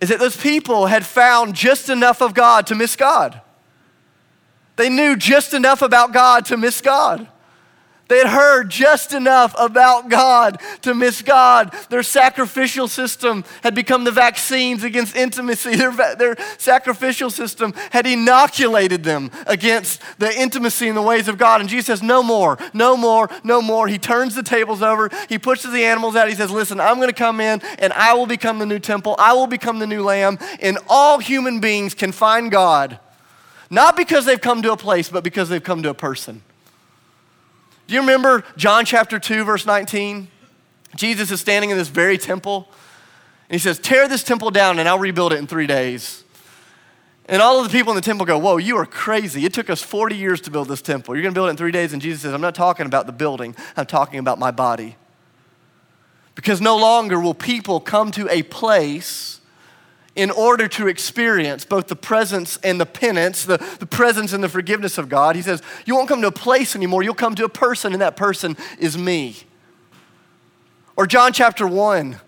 is 0.00 0.08
that 0.08 0.20
those 0.20 0.36
people 0.36 0.86
had 0.86 1.04
found 1.04 1.54
just 1.54 1.88
enough 1.88 2.22
of 2.22 2.32
God 2.32 2.66
to 2.68 2.76
miss 2.76 2.94
God. 2.94 3.40
They 4.76 4.88
knew 4.88 5.16
just 5.16 5.54
enough 5.54 5.82
about 5.82 6.12
God 6.12 6.44
to 6.46 6.56
miss 6.56 6.80
God. 6.80 7.26
They 8.08 8.18
had 8.18 8.28
heard 8.28 8.70
just 8.70 9.12
enough 9.12 9.54
about 9.58 10.08
God 10.08 10.60
to 10.82 10.94
miss 10.94 11.22
God. 11.22 11.74
Their 11.90 12.02
sacrificial 12.02 12.88
system 12.88 13.44
had 13.62 13.74
become 13.74 14.04
the 14.04 14.10
vaccines 14.10 14.82
against 14.82 15.14
intimacy. 15.14 15.76
Their, 15.76 15.92
their 16.16 16.36
sacrificial 16.58 17.30
system 17.30 17.72
had 17.90 18.06
inoculated 18.06 19.04
them 19.04 19.30
against 19.46 20.02
the 20.18 20.34
intimacy 20.38 20.88
and 20.88 20.96
the 20.96 21.02
ways 21.02 21.28
of 21.28 21.38
God. 21.38 21.60
And 21.60 21.68
Jesus 21.68 21.86
says, 21.86 22.02
No 22.02 22.22
more, 22.22 22.58
no 22.72 22.96
more, 22.96 23.28
no 23.44 23.60
more. 23.62 23.88
He 23.88 23.98
turns 23.98 24.34
the 24.34 24.42
tables 24.42 24.82
over. 24.82 25.10
He 25.28 25.38
pushes 25.38 25.72
the 25.72 25.84
animals 25.84 26.16
out. 26.16 26.28
He 26.28 26.34
says, 26.34 26.50
Listen, 26.50 26.80
I'm 26.80 26.96
going 26.96 27.08
to 27.08 27.14
come 27.14 27.40
in 27.40 27.60
and 27.78 27.92
I 27.92 28.14
will 28.14 28.26
become 28.26 28.58
the 28.58 28.66
new 28.66 28.78
temple. 28.78 29.14
I 29.18 29.34
will 29.34 29.46
become 29.46 29.78
the 29.78 29.86
new 29.86 30.02
lamb. 30.02 30.38
And 30.60 30.78
all 30.88 31.18
human 31.18 31.60
beings 31.60 31.94
can 31.94 32.12
find 32.12 32.50
God 32.50 32.98
not 33.70 33.96
because 33.96 34.24
they've 34.24 34.40
come 34.40 34.62
to 34.62 34.72
a 34.72 34.76
place, 34.76 35.08
but 35.08 35.22
because 35.22 35.48
they've 35.48 35.62
come 35.62 35.82
to 35.82 35.90
a 35.90 35.94
person. 35.94 36.42
Do 37.88 37.94
you 37.94 38.00
remember 38.00 38.44
John 38.58 38.84
chapter 38.84 39.18
2, 39.18 39.44
verse 39.44 39.64
19? 39.64 40.28
Jesus 40.94 41.30
is 41.30 41.40
standing 41.40 41.70
in 41.70 41.78
this 41.78 41.88
very 41.88 42.18
temple, 42.18 42.68
and 43.48 43.54
he 43.54 43.58
says, 43.58 43.78
Tear 43.78 44.06
this 44.08 44.22
temple 44.22 44.50
down, 44.50 44.78
and 44.78 44.86
I'll 44.86 44.98
rebuild 44.98 45.32
it 45.32 45.38
in 45.38 45.46
three 45.46 45.66
days. 45.66 46.22
And 47.30 47.40
all 47.40 47.58
of 47.58 47.64
the 47.64 47.76
people 47.76 47.92
in 47.92 47.96
the 47.96 48.02
temple 48.02 48.26
go, 48.26 48.38
Whoa, 48.38 48.58
you 48.58 48.76
are 48.76 48.84
crazy. 48.84 49.46
It 49.46 49.54
took 49.54 49.70
us 49.70 49.82
40 49.82 50.16
years 50.16 50.42
to 50.42 50.50
build 50.50 50.68
this 50.68 50.82
temple. 50.82 51.14
You're 51.14 51.22
going 51.22 51.32
to 51.32 51.38
build 51.38 51.48
it 51.48 51.52
in 51.52 51.56
three 51.56 51.72
days. 51.72 51.94
And 51.94 52.02
Jesus 52.02 52.22
says, 52.22 52.34
I'm 52.34 52.42
not 52.42 52.54
talking 52.54 52.84
about 52.84 53.06
the 53.06 53.12
building, 53.12 53.56
I'm 53.74 53.86
talking 53.86 54.18
about 54.18 54.38
my 54.38 54.50
body. 54.50 54.96
Because 56.34 56.60
no 56.60 56.76
longer 56.76 57.18
will 57.18 57.34
people 57.34 57.80
come 57.80 58.10
to 58.12 58.28
a 58.30 58.42
place 58.42 59.37
in 60.18 60.32
order 60.32 60.66
to 60.66 60.88
experience 60.88 61.64
both 61.64 61.86
the 61.86 61.94
presence 61.94 62.58
and 62.64 62.80
the 62.80 62.84
penance, 62.84 63.44
the, 63.44 63.56
the 63.78 63.86
presence 63.86 64.32
and 64.32 64.42
the 64.42 64.48
forgiveness 64.48 64.98
of 64.98 65.08
God. 65.08 65.36
He 65.36 65.42
says, 65.42 65.62
You 65.86 65.94
won't 65.94 66.08
come 66.08 66.20
to 66.22 66.26
a 66.26 66.32
place 66.32 66.74
anymore, 66.74 67.04
you'll 67.04 67.14
come 67.14 67.36
to 67.36 67.44
a 67.44 67.48
person, 67.48 67.92
and 67.92 68.02
that 68.02 68.16
person 68.16 68.56
is 68.80 68.98
me. 68.98 69.36
Or 70.96 71.06
John 71.06 71.32
chapter 71.32 71.68
1. 71.68 72.20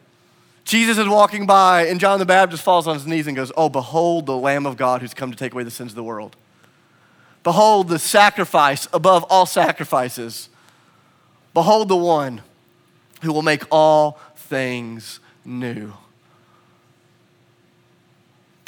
Jesus 0.62 0.98
is 0.98 1.08
walking 1.08 1.46
by, 1.46 1.88
and 1.88 1.98
John 1.98 2.20
the 2.20 2.26
Baptist 2.26 2.62
falls 2.62 2.86
on 2.86 2.94
his 2.94 3.08
knees 3.08 3.26
and 3.26 3.34
goes, 3.34 3.50
Oh, 3.56 3.68
behold 3.68 4.26
the 4.26 4.36
Lamb 4.36 4.66
of 4.66 4.76
God 4.76 5.00
who's 5.00 5.12
come 5.12 5.32
to 5.32 5.36
take 5.36 5.52
away 5.52 5.64
the 5.64 5.70
sins 5.70 5.90
of 5.90 5.96
the 5.96 6.04
world. 6.04 6.36
Behold 7.42 7.88
the 7.88 7.98
sacrifice 7.98 8.86
above 8.92 9.24
all 9.24 9.46
sacrifices. 9.46 10.48
Behold 11.54 11.88
the 11.88 11.96
one 11.96 12.42
who 13.22 13.32
will 13.32 13.42
make 13.42 13.64
all 13.72 14.20
things 14.36 15.18
new. 15.44 15.92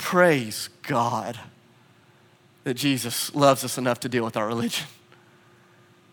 Praise 0.02 0.68
God 0.82 1.38
that 2.64 2.74
Jesus 2.74 3.32
loves 3.36 3.64
us 3.64 3.78
enough 3.78 4.00
to 4.00 4.08
deal 4.08 4.24
with 4.24 4.36
our 4.36 4.48
religion. 4.48 4.84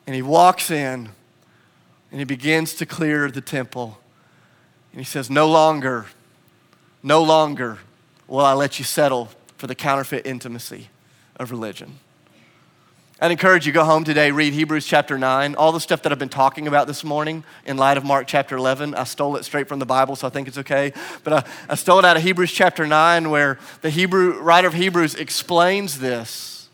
And 0.06 0.16
he 0.16 0.22
walks 0.22 0.70
in 0.70 1.10
and 2.12 2.20
he 2.20 2.24
begins 2.24 2.76
to 2.76 2.86
clear 2.86 3.32
the 3.32 3.42
temple. 3.42 3.98
And 4.94 5.02
he 5.02 5.06
says, 5.06 5.32
No 5.32 5.50
longer, 5.50 6.06
no 7.02 7.24
longer 7.24 7.80
will 8.28 8.46
I 8.46 8.54
let 8.54 8.78
you 8.78 8.86
settle 8.86 9.30
for 9.58 9.66
the 9.66 9.76
counterfeit 9.76 10.24
intimacy 10.24 10.90
of 11.38 11.50
religion. 11.50 11.98
I'd 13.22 13.32
encourage 13.32 13.68
you 13.68 13.74
go 13.74 13.84
home 13.84 14.06
today, 14.06 14.32
read 14.32 14.54
Hebrews 14.54 14.86
chapter 14.86 15.18
9. 15.18 15.56
All 15.56 15.74
the 15.74 15.82
stuff 15.82 16.04
that 16.04 16.14
I've 16.14 16.20
been 16.20 16.30
talking 16.30 16.70
about 16.70 16.88
this 16.88 17.04
morning 17.04 17.44
in 17.66 17.76
light 17.76 17.98
of 17.98 18.06
Mark 18.06 18.28
chapter 18.28 18.56
11, 18.56 18.96
I 18.96 19.04
stole 19.04 19.36
it 19.36 19.44
straight 19.44 19.68
from 19.68 19.80
the 19.80 19.86
Bible, 19.86 20.16
so 20.16 20.26
I 20.26 20.30
think 20.30 20.48
it's 20.48 20.58
okay. 20.60 20.94
But 21.26 21.34
I, 21.34 21.44
I 21.68 21.76
stole 21.76 22.00
it 22.00 22.06
out 22.06 22.16
of 22.16 22.24
Hebrews 22.24 22.50
chapter 22.50 22.88
9, 22.88 23.30
where 23.30 23.60
the 23.82 23.90
Hebrew 23.90 24.40
writer 24.40 24.70
of 24.70 24.74
Hebrews 24.74 25.16
explains 25.16 26.00
this. 26.00 26.70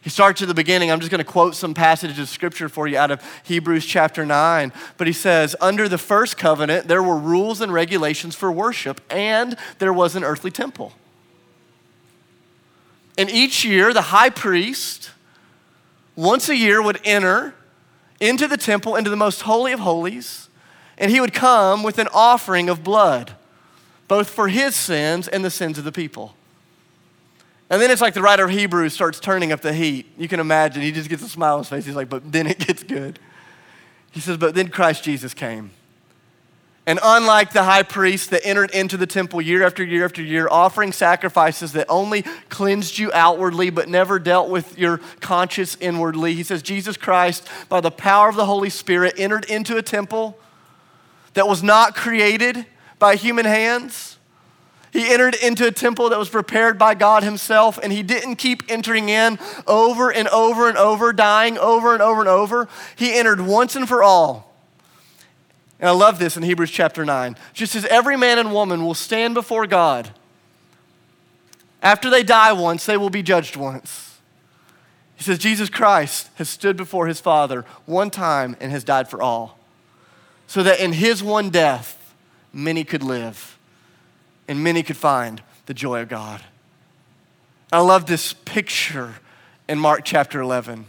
He 0.00 0.10
starts 0.10 0.42
at 0.42 0.48
the 0.48 0.54
beginning. 0.54 0.92
I'm 0.92 1.00
just 1.00 1.10
going 1.10 1.18
to 1.18 1.24
quote 1.24 1.56
some 1.56 1.74
passages 1.74 2.20
of 2.20 2.28
scripture 2.28 2.68
for 2.68 2.86
you 2.86 2.96
out 2.96 3.10
of 3.10 3.20
Hebrews 3.42 3.84
chapter 3.84 4.24
9. 4.24 4.72
But 4.96 5.08
he 5.08 5.12
says, 5.12 5.56
Under 5.60 5.88
the 5.88 5.98
first 5.98 6.36
covenant, 6.36 6.86
there 6.86 7.02
were 7.02 7.18
rules 7.18 7.60
and 7.60 7.72
regulations 7.72 8.36
for 8.36 8.52
worship, 8.52 9.00
and 9.10 9.56
there 9.80 9.92
was 9.92 10.14
an 10.14 10.22
earthly 10.22 10.52
temple. 10.52 10.92
And 13.18 13.28
each 13.28 13.64
year, 13.64 13.92
the 13.92 14.02
high 14.02 14.30
priest, 14.30 15.10
once 16.16 16.48
a 16.48 16.56
year 16.56 16.82
would 16.82 17.00
enter 17.04 17.54
into 18.20 18.46
the 18.46 18.56
temple, 18.56 18.96
into 18.96 19.10
the 19.10 19.16
most 19.16 19.42
holy 19.42 19.72
of 19.72 19.80
holies, 19.80 20.48
and 20.98 21.10
he 21.10 21.20
would 21.20 21.32
come 21.32 21.82
with 21.82 21.98
an 21.98 22.08
offering 22.12 22.68
of 22.68 22.84
blood, 22.84 23.32
both 24.08 24.28
for 24.30 24.48
his 24.48 24.76
sins 24.76 25.26
and 25.26 25.44
the 25.44 25.50
sins 25.50 25.78
of 25.78 25.84
the 25.84 25.92
people. 25.92 26.34
And 27.70 27.80
then 27.80 27.90
it's 27.90 28.02
like 28.02 28.12
the 28.12 28.20
writer 28.20 28.44
of 28.44 28.50
Hebrews 28.50 28.92
starts 28.92 29.18
turning 29.18 29.50
up 29.50 29.62
the 29.62 29.72
heat. 29.72 30.06
You 30.18 30.28
can 30.28 30.40
imagine, 30.40 30.82
he 30.82 30.92
just 30.92 31.08
gets 31.08 31.22
a 31.22 31.28
smile 31.28 31.54
on 31.54 31.60
his 31.60 31.68
face. 31.68 31.86
He's 31.86 31.96
like, 31.96 32.10
but 32.10 32.30
then 32.30 32.46
it 32.46 32.58
gets 32.58 32.82
good. 32.82 33.18
He 34.10 34.20
says, 34.20 34.36
but 34.36 34.54
then 34.54 34.68
Christ 34.68 35.02
Jesus 35.02 35.32
came. 35.32 35.70
And 36.84 36.98
unlike 37.02 37.52
the 37.52 37.62
high 37.62 37.84
priest 37.84 38.30
that 38.30 38.44
entered 38.44 38.72
into 38.72 38.96
the 38.96 39.06
temple 39.06 39.40
year 39.40 39.64
after 39.64 39.84
year 39.84 40.04
after 40.04 40.20
year, 40.20 40.48
offering 40.50 40.92
sacrifices 40.92 41.72
that 41.72 41.86
only 41.88 42.22
cleansed 42.48 42.98
you 42.98 43.12
outwardly 43.14 43.70
but 43.70 43.88
never 43.88 44.18
dealt 44.18 44.50
with 44.50 44.76
your 44.76 44.98
conscience 45.20 45.76
inwardly, 45.80 46.34
he 46.34 46.42
says, 46.42 46.60
Jesus 46.60 46.96
Christ, 46.96 47.48
by 47.68 47.80
the 47.80 47.92
power 47.92 48.28
of 48.28 48.34
the 48.34 48.46
Holy 48.46 48.70
Spirit, 48.70 49.14
entered 49.16 49.44
into 49.44 49.76
a 49.76 49.82
temple 49.82 50.36
that 51.34 51.46
was 51.46 51.62
not 51.62 51.94
created 51.94 52.66
by 52.98 53.14
human 53.14 53.44
hands. 53.46 54.18
He 54.92 55.10
entered 55.10 55.36
into 55.36 55.66
a 55.66 55.70
temple 55.70 56.10
that 56.10 56.18
was 56.18 56.28
prepared 56.28 56.78
by 56.78 56.94
God 56.94 57.22
Himself, 57.22 57.78
and 57.80 57.92
He 57.92 58.02
didn't 58.02 58.36
keep 58.36 58.64
entering 58.68 59.08
in 59.08 59.38
over 59.68 60.12
and 60.12 60.26
over 60.28 60.68
and 60.68 60.76
over, 60.76 61.12
dying 61.12 61.56
over 61.58 61.92
and 61.92 62.02
over 62.02 62.20
and 62.20 62.28
over. 62.28 62.68
He 62.96 63.14
entered 63.14 63.40
once 63.40 63.76
and 63.76 63.88
for 63.88 64.02
all 64.02 64.51
and 65.82 65.88
I 65.88 65.92
love 65.92 66.20
this 66.20 66.36
in 66.36 66.44
Hebrews 66.44 66.70
chapter 66.70 67.04
9. 67.04 67.36
Just 67.52 67.74
as 67.74 67.84
every 67.86 68.16
man 68.16 68.38
and 68.38 68.52
woman 68.52 68.84
will 68.84 68.94
stand 68.94 69.34
before 69.34 69.66
God, 69.66 70.12
after 71.82 72.08
they 72.08 72.22
die 72.22 72.52
once, 72.52 72.86
they 72.86 72.96
will 72.96 73.10
be 73.10 73.22
judged 73.22 73.56
once. 73.56 74.20
He 75.16 75.24
says, 75.24 75.38
Jesus 75.38 75.68
Christ 75.68 76.30
has 76.36 76.48
stood 76.48 76.76
before 76.76 77.08
his 77.08 77.18
Father 77.18 77.64
one 77.84 78.10
time 78.10 78.56
and 78.60 78.70
has 78.70 78.84
died 78.84 79.10
for 79.10 79.20
all, 79.20 79.58
so 80.46 80.62
that 80.62 80.78
in 80.78 80.92
his 80.92 81.20
one 81.20 81.50
death, 81.50 82.14
many 82.52 82.84
could 82.84 83.02
live 83.02 83.58
and 84.46 84.62
many 84.62 84.84
could 84.84 84.96
find 84.96 85.42
the 85.66 85.74
joy 85.74 86.00
of 86.00 86.08
God. 86.08 86.42
I 87.72 87.80
love 87.80 88.06
this 88.06 88.34
picture 88.34 89.14
in 89.68 89.80
Mark 89.80 90.02
chapter 90.04 90.40
11. 90.40 90.86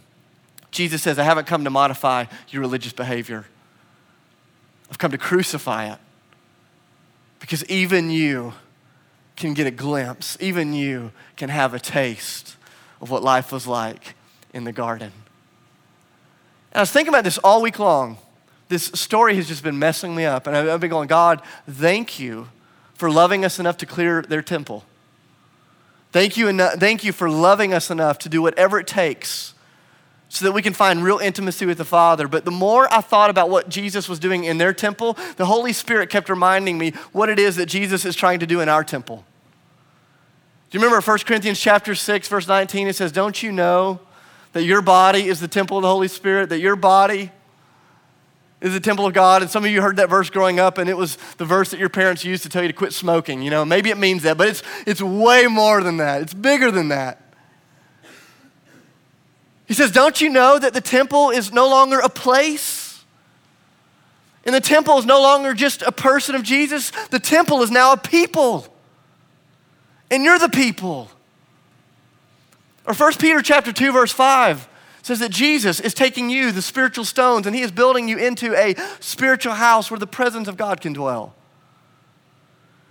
Jesus 0.70 1.02
says, 1.02 1.18
I 1.18 1.24
haven't 1.24 1.48
come 1.48 1.64
to 1.64 1.72
modify 1.72 2.26
your 2.50 2.62
religious 2.62 2.94
behavior. 2.94 3.46
I've 4.94 5.00
come 5.00 5.10
to 5.10 5.18
crucify 5.18 5.92
it. 5.92 5.98
Because 7.40 7.66
even 7.66 8.12
you 8.12 8.54
can 9.36 9.56
get 9.56 9.66
a 9.66 9.72
glimpse, 9.72 10.38
even 10.40 10.72
you 10.72 11.12
can 11.36 11.50
have 11.50 11.74
a 11.74 11.80
taste 11.80 12.58
of 13.02 13.10
what 13.10 13.24
life 13.24 13.52
was 13.52 13.66
like 13.66 14.14
in 14.54 14.66
the 14.66 14.72
garden. 14.72 15.12
And 16.72 16.78
I 16.78 16.82
was 16.82 16.92
thinking 16.92 17.12
about 17.12 17.24
this 17.24 17.40
all 17.40 17.60
week 17.60 17.80
long. 17.80 18.20
This 18.70 18.84
story 18.94 19.36
has 19.36 19.48
just 19.48 19.64
been 19.64 19.80
messing 19.80 20.14
me 20.14 20.26
up. 20.26 20.46
And 20.46 20.56
I've 20.56 20.80
been 20.80 20.92
going, 20.92 21.08
God, 21.08 21.42
thank 21.68 22.20
you 22.20 22.50
for 22.94 23.10
loving 23.10 23.44
us 23.44 23.58
enough 23.58 23.78
to 23.78 23.88
clear 23.88 24.22
their 24.22 24.44
temple. 24.44 24.84
Thank 26.12 26.38
you, 26.38 26.50
enough, 26.50 26.76
thank 26.76 27.04
you 27.04 27.14
for 27.14 27.32
loving 27.32 27.74
us 27.74 27.90
enough 27.90 28.20
to 28.20 28.30
do 28.30 28.44
whatever 28.44 28.80
it 28.80 28.86
takes 28.86 29.53
so 30.34 30.46
that 30.46 30.52
we 30.52 30.64
can 30.64 30.74
find 30.74 31.04
real 31.04 31.20
intimacy 31.20 31.64
with 31.64 31.78
the 31.78 31.86
Father. 31.86 32.28
But 32.28 32.44
the 32.44 32.50
more 32.50 32.92
I 32.92 33.02
thought 33.02 33.30
about 33.30 33.52
what 33.52 33.70
Jesus 33.70 34.10
was 34.10 34.18
doing 34.18 34.46
in 34.46 34.58
their 34.58 34.74
temple, 34.74 35.16
the 35.38 35.46
Holy 35.46 35.72
Spirit 35.72 36.10
kept 36.10 36.28
reminding 36.28 36.80
me 36.80 36.90
what 37.12 37.30
it 37.30 37.38
is 37.38 37.56
that 37.58 37.68
Jesus 37.68 38.04
is 38.04 38.16
trying 38.16 38.40
to 38.40 38.48
do 38.48 38.60
in 38.60 38.68
our 38.68 38.84
temple. 38.84 39.24
Do 40.72 40.78
you 40.78 40.84
remember 40.84 41.02
1 41.02 41.20
Corinthians 41.20 41.60
chapter 41.60 41.94
6 41.94 42.28
verse 42.28 42.48
19 42.48 42.88
it 42.88 42.96
says, 42.96 43.12
"Don't 43.12 43.44
you 43.44 43.52
know 43.52 44.00
that 44.54 44.64
your 44.64 44.82
body 44.82 45.28
is 45.28 45.40
the 45.40 45.48
temple 45.48 45.78
of 45.78 45.84
the 45.84 45.88
Holy 45.88 46.08
Spirit, 46.08 46.50
that 46.50 46.60
your 46.60 46.76
body 46.76 47.32
is 48.60 48.74
the 48.74 48.80
temple 48.80 49.06
of 49.06 49.14
God?" 49.14 49.44
And 49.44 49.52
some 49.52 49.64
of 49.64 49.70
you 49.70 49.84
heard 49.84 49.98
that 49.98 50.10
verse 50.10 50.32
growing 50.32 50.60
up 50.60 50.80
and 50.80 50.90
it 50.90 50.98
was 50.98 51.20
the 51.38 51.46
verse 51.46 51.70
that 51.70 51.80
your 51.80 51.90
parents 51.90 52.26
used 52.26 52.42
to 52.42 52.50
tell 52.50 52.64
you 52.64 52.70
to 52.70 52.74
quit 52.74 52.92
smoking, 52.92 53.44
you 53.44 53.52
know. 53.52 53.64
Maybe 53.66 53.92
it 53.92 54.00
means 54.00 54.24
that, 54.24 54.38
but 54.38 54.48
it's 54.48 54.64
it's 54.88 55.02
way 55.02 55.46
more 55.46 55.84
than 55.84 55.98
that. 55.98 56.24
It's 56.24 56.34
bigger 56.34 56.72
than 56.72 56.88
that. 56.88 57.23
He 59.68 59.74
says, 59.74 59.92
Don't 59.92 60.20
you 60.20 60.30
know 60.30 60.60
that 60.60 60.74
the 60.74 60.82
temple 60.82 61.30
is 61.30 61.52
no 61.52 61.70
longer 61.70 62.00
a 62.00 62.10
place? 62.10 63.04
And 64.46 64.54
the 64.54 64.62
temple 64.62 64.98
is 64.98 65.06
no 65.06 65.22
longer 65.22 65.54
just 65.54 65.82
a 65.84 65.92
person 65.92 66.36
of 66.36 66.44
Jesus, 66.44 66.92
the 67.10 67.20
temple 67.20 67.62
is 67.64 67.72
now 67.72 67.94
a 67.94 67.98
people. 67.98 68.68
And 70.12 70.24
you're 70.24 70.40
the 70.40 70.50
people. 70.50 71.10
Or 72.86 72.94
1 72.94 73.14
Peter 73.14 73.42
chapter 73.42 73.72
2 73.72 73.94
verse 73.94 74.12
5 74.12 74.68
says 75.02 75.20
that 75.20 75.32
Jesus 75.32 75.80
is 75.80 75.94
taking 75.94 76.30
you 76.30 76.52
the 76.52 76.62
spiritual 76.62 77.06
stones 77.06 77.48
and 77.48 77.56
he 77.56 77.62
is 77.62 77.72
building 77.72 78.08
you 78.08 78.18
into 78.18 78.56
a 78.56 78.76
spiritual 79.00 79.54
house 79.54 79.90
where 79.90 80.00
the 80.00 80.08
presence 80.08 80.48
of 80.48 80.58
God 80.58 80.82
can 80.82 80.94
dwell. 80.94 81.34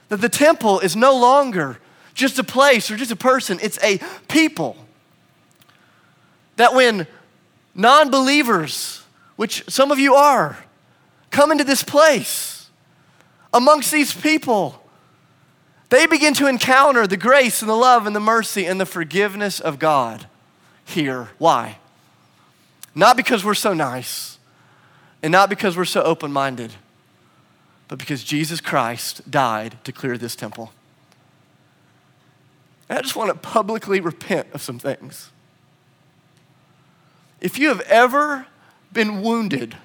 That 0.08 0.20
the 0.20 0.28
temple 0.28 0.80
is 0.80 0.96
no 0.96 1.16
longer 1.16 1.78
just 2.14 2.38
a 2.38 2.44
place 2.44 2.90
or 2.90 2.96
just 2.96 3.10
a 3.10 3.16
person, 3.16 3.58
it's 3.62 3.78
a 3.82 3.98
people. 4.28 4.76
That 6.62 6.74
when 6.74 7.08
non 7.74 8.08
believers, 8.08 9.02
which 9.34 9.64
some 9.68 9.90
of 9.90 9.98
you 9.98 10.14
are, 10.14 10.58
come 11.32 11.50
into 11.50 11.64
this 11.64 11.82
place 11.82 12.70
amongst 13.52 13.90
these 13.90 14.14
people, 14.14 14.80
they 15.88 16.06
begin 16.06 16.34
to 16.34 16.46
encounter 16.46 17.04
the 17.08 17.16
grace 17.16 17.62
and 17.62 17.68
the 17.68 17.74
love 17.74 18.06
and 18.06 18.14
the 18.14 18.20
mercy 18.20 18.64
and 18.64 18.80
the 18.80 18.86
forgiveness 18.86 19.58
of 19.58 19.80
God 19.80 20.28
here. 20.84 21.30
Why? 21.38 21.78
Not 22.94 23.16
because 23.16 23.44
we're 23.44 23.54
so 23.54 23.74
nice 23.74 24.38
and 25.20 25.32
not 25.32 25.48
because 25.48 25.76
we're 25.76 25.84
so 25.84 26.04
open 26.04 26.32
minded, 26.32 26.74
but 27.88 27.98
because 27.98 28.22
Jesus 28.22 28.60
Christ 28.60 29.28
died 29.28 29.78
to 29.82 29.90
clear 29.90 30.16
this 30.16 30.36
temple. 30.36 30.72
I 32.88 33.02
just 33.02 33.16
want 33.16 33.30
to 33.30 33.34
publicly 33.34 33.98
repent 33.98 34.46
of 34.54 34.62
some 34.62 34.78
things. 34.78 35.31
If 37.42 37.58
you 37.58 37.70
have 37.70 37.80
ever 37.82 38.46
been 38.92 39.20
wounded 39.20 39.76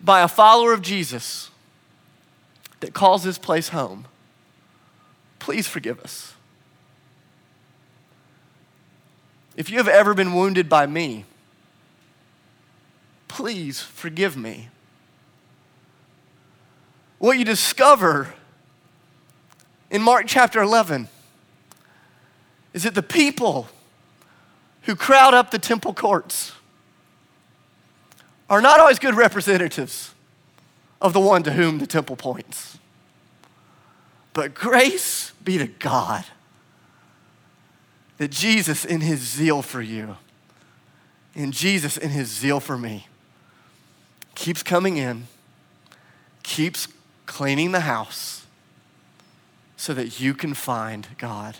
by 0.00 0.22
a 0.22 0.28
follower 0.28 0.72
of 0.72 0.80
Jesus 0.80 1.50
that 2.80 2.94
calls 2.94 3.22
this 3.22 3.36
place 3.36 3.68
home, 3.68 4.06
please 5.38 5.68
forgive 5.68 6.00
us. 6.00 6.32
If 9.56 9.68
you 9.68 9.76
have 9.76 9.88
ever 9.88 10.14
been 10.14 10.32
wounded 10.32 10.70
by 10.70 10.86
me, 10.86 11.26
please 13.28 13.82
forgive 13.82 14.34
me. 14.34 14.70
what 17.18 17.38
you 17.38 17.44
discover 17.44 18.32
in 19.90 20.00
Mark 20.00 20.24
chapter 20.26 20.62
11 20.62 21.08
is 22.72 22.84
that 22.84 22.94
the 22.94 23.02
people 23.02 23.68
who 24.82 24.96
crowd 24.96 25.34
up 25.34 25.50
the 25.50 25.58
temple 25.58 25.94
courts 25.94 26.52
are 28.50 28.60
not 28.60 28.80
always 28.80 28.98
good 28.98 29.14
representatives 29.14 30.14
of 31.00 31.12
the 31.12 31.20
one 31.20 31.42
to 31.42 31.52
whom 31.52 31.78
the 31.78 31.86
temple 31.86 32.16
points. 32.16 32.78
But 34.32 34.54
grace 34.54 35.32
be 35.44 35.58
to 35.58 35.66
God 35.66 36.24
that 38.18 38.30
Jesus, 38.30 38.84
in 38.84 39.00
his 39.00 39.20
zeal 39.20 39.62
for 39.62 39.82
you, 39.82 40.16
and 41.34 41.52
Jesus, 41.52 41.96
in 41.96 42.10
his 42.10 42.28
zeal 42.28 42.60
for 42.60 42.78
me, 42.78 43.08
keeps 44.34 44.62
coming 44.62 44.96
in, 44.96 45.26
keeps 46.42 46.88
cleaning 47.26 47.72
the 47.72 47.80
house 47.80 48.46
so 49.76 49.92
that 49.94 50.20
you 50.20 50.34
can 50.34 50.54
find 50.54 51.08
God. 51.18 51.56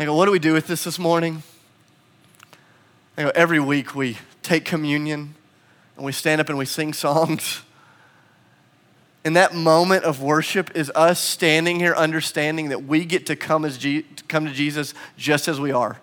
I 0.00 0.06
go, 0.06 0.14
what 0.14 0.24
do 0.24 0.32
we 0.32 0.38
do 0.38 0.54
with 0.54 0.66
this 0.66 0.84
this 0.84 0.98
morning? 0.98 1.42
I 3.18 3.24
go, 3.24 3.32
every 3.34 3.60
week 3.60 3.94
we 3.94 4.16
take 4.42 4.64
communion 4.64 5.34
and 5.94 6.06
we 6.06 6.12
stand 6.12 6.40
up 6.40 6.48
and 6.48 6.56
we 6.56 6.64
sing 6.64 6.94
songs. 6.94 7.60
And 9.26 9.36
that 9.36 9.54
moment 9.54 10.04
of 10.04 10.22
worship 10.22 10.74
is 10.74 10.90
us 10.94 11.20
standing 11.20 11.78
here 11.78 11.92
understanding 11.94 12.70
that 12.70 12.84
we 12.84 13.04
get 13.04 13.26
to 13.26 13.36
come, 13.36 13.66
as 13.66 13.76
Je- 13.76 14.06
come 14.26 14.46
to 14.46 14.52
Jesus 14.52 14.94
just 15.18 15.48
as 15.48 15.60
we 15.60 15.70
are. 15.70 16.00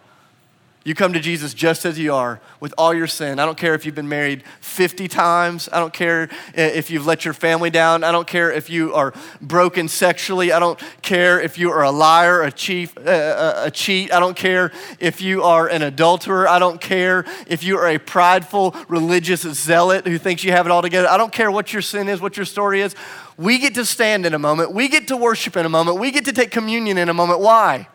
You 0.88 0.96
come 0.96 1.12
to 1.12 1.20
Jesus 1.20 1.54
just 1.54 1.84
as 1.84 2.00
you 2.00 2.14
are 2.14 2.40
with 2.62 2.74
all 2.78 2.94
your 2.94 3.08
sin. 3.08 3.40
I 3.40 3.46
don't 3.46 3.58
care 3.58 3.74
if 3.74 3.86
you've 3.86 3.94
been 3.94 4.08
married 4.08 4.46
50 4.62 5.10
times. 5.10 5.68
I 5.74 5.80
don't 5.80 5.92
care 5.92 6.30
if 6.54 6.90
you've 6.90 7.06
let 7.06 7.26
your 7.26 7.34
family 7.34 7.70
down. 7.70 8.06
I 8.06 8.14
don't 8.14 8.26
care 8.26 8.54
if 8.54 8.70
you 8.70 8.94
are 8.94 9.14
broken 9.42 9.90
sexually. 9.90 10.54
I 10.54 10.60
don't 10.60 10.82
care 11.02 11.42
if 11.42 11.58
you 11.58 11.72
are 11.74 11.84
a 11.84 11.92
liar, 11.92 12.42
a, 12.42 12.54
chief, 12.54 12.98
uh, 12.98 13.02
uh, 13.02 13.64
a 13.66 13.72
cheat. 13.72 14.14
I 14.14 14.22
don't 14.22 14.38
care 14.38 14.72
if 14.98 15.20
you 15.20 15.44
are 15.44 15.68
an 15.68 15.82
adulterer. 15.82 16.48
I 16.48 16.58
don't 16.58 16.80
care 16.80 17.26
if 17.48 17.66
you 17.66 17.78
are 17.78 17.90
a 17.90 17.98
prideful 17.98 18.74
religious 18.88 19.42
zealot 19.42 20.08
who 20.08 20.18
thinks 20.18 20.46
you 20.46 20.54
have 20.54 20.68
it 20.68 20.72
all 20.72 20.82
together. 20.82 21.10
I 21.10 21.18
don't 21.18 21.34
care 21.34 21.52
what 21.52 21.74
your 21.74 21.82
sin 21.82 22.08
is, 22.08 22.22
what 22.22 22.38
your 22.38 22.46
story 22.46 22.80
is. 22.80 22.96
We 23.36 23.60
get 23.60 23.76
to 23.76 23.84
stand 23.84 24.26
in 24.26 24.34
a 24.34 24.40
moment. 24.40 24.72
We 24.72 24.88
get 24.88 25.10
to 25.10 25.18
worship 25.18 25.58
in 25.58 25.66
a 25.66 25.70
moment. 25.70 26.00
We 26.00 26.12
get 26.12 26.24
to 26.24 26.32
take 26.32 26.50
communion 26.50 26.98
in 26.98 27.10
a 27.10 27.14
moment. 27.14 27.42
Why? 27.42 27.90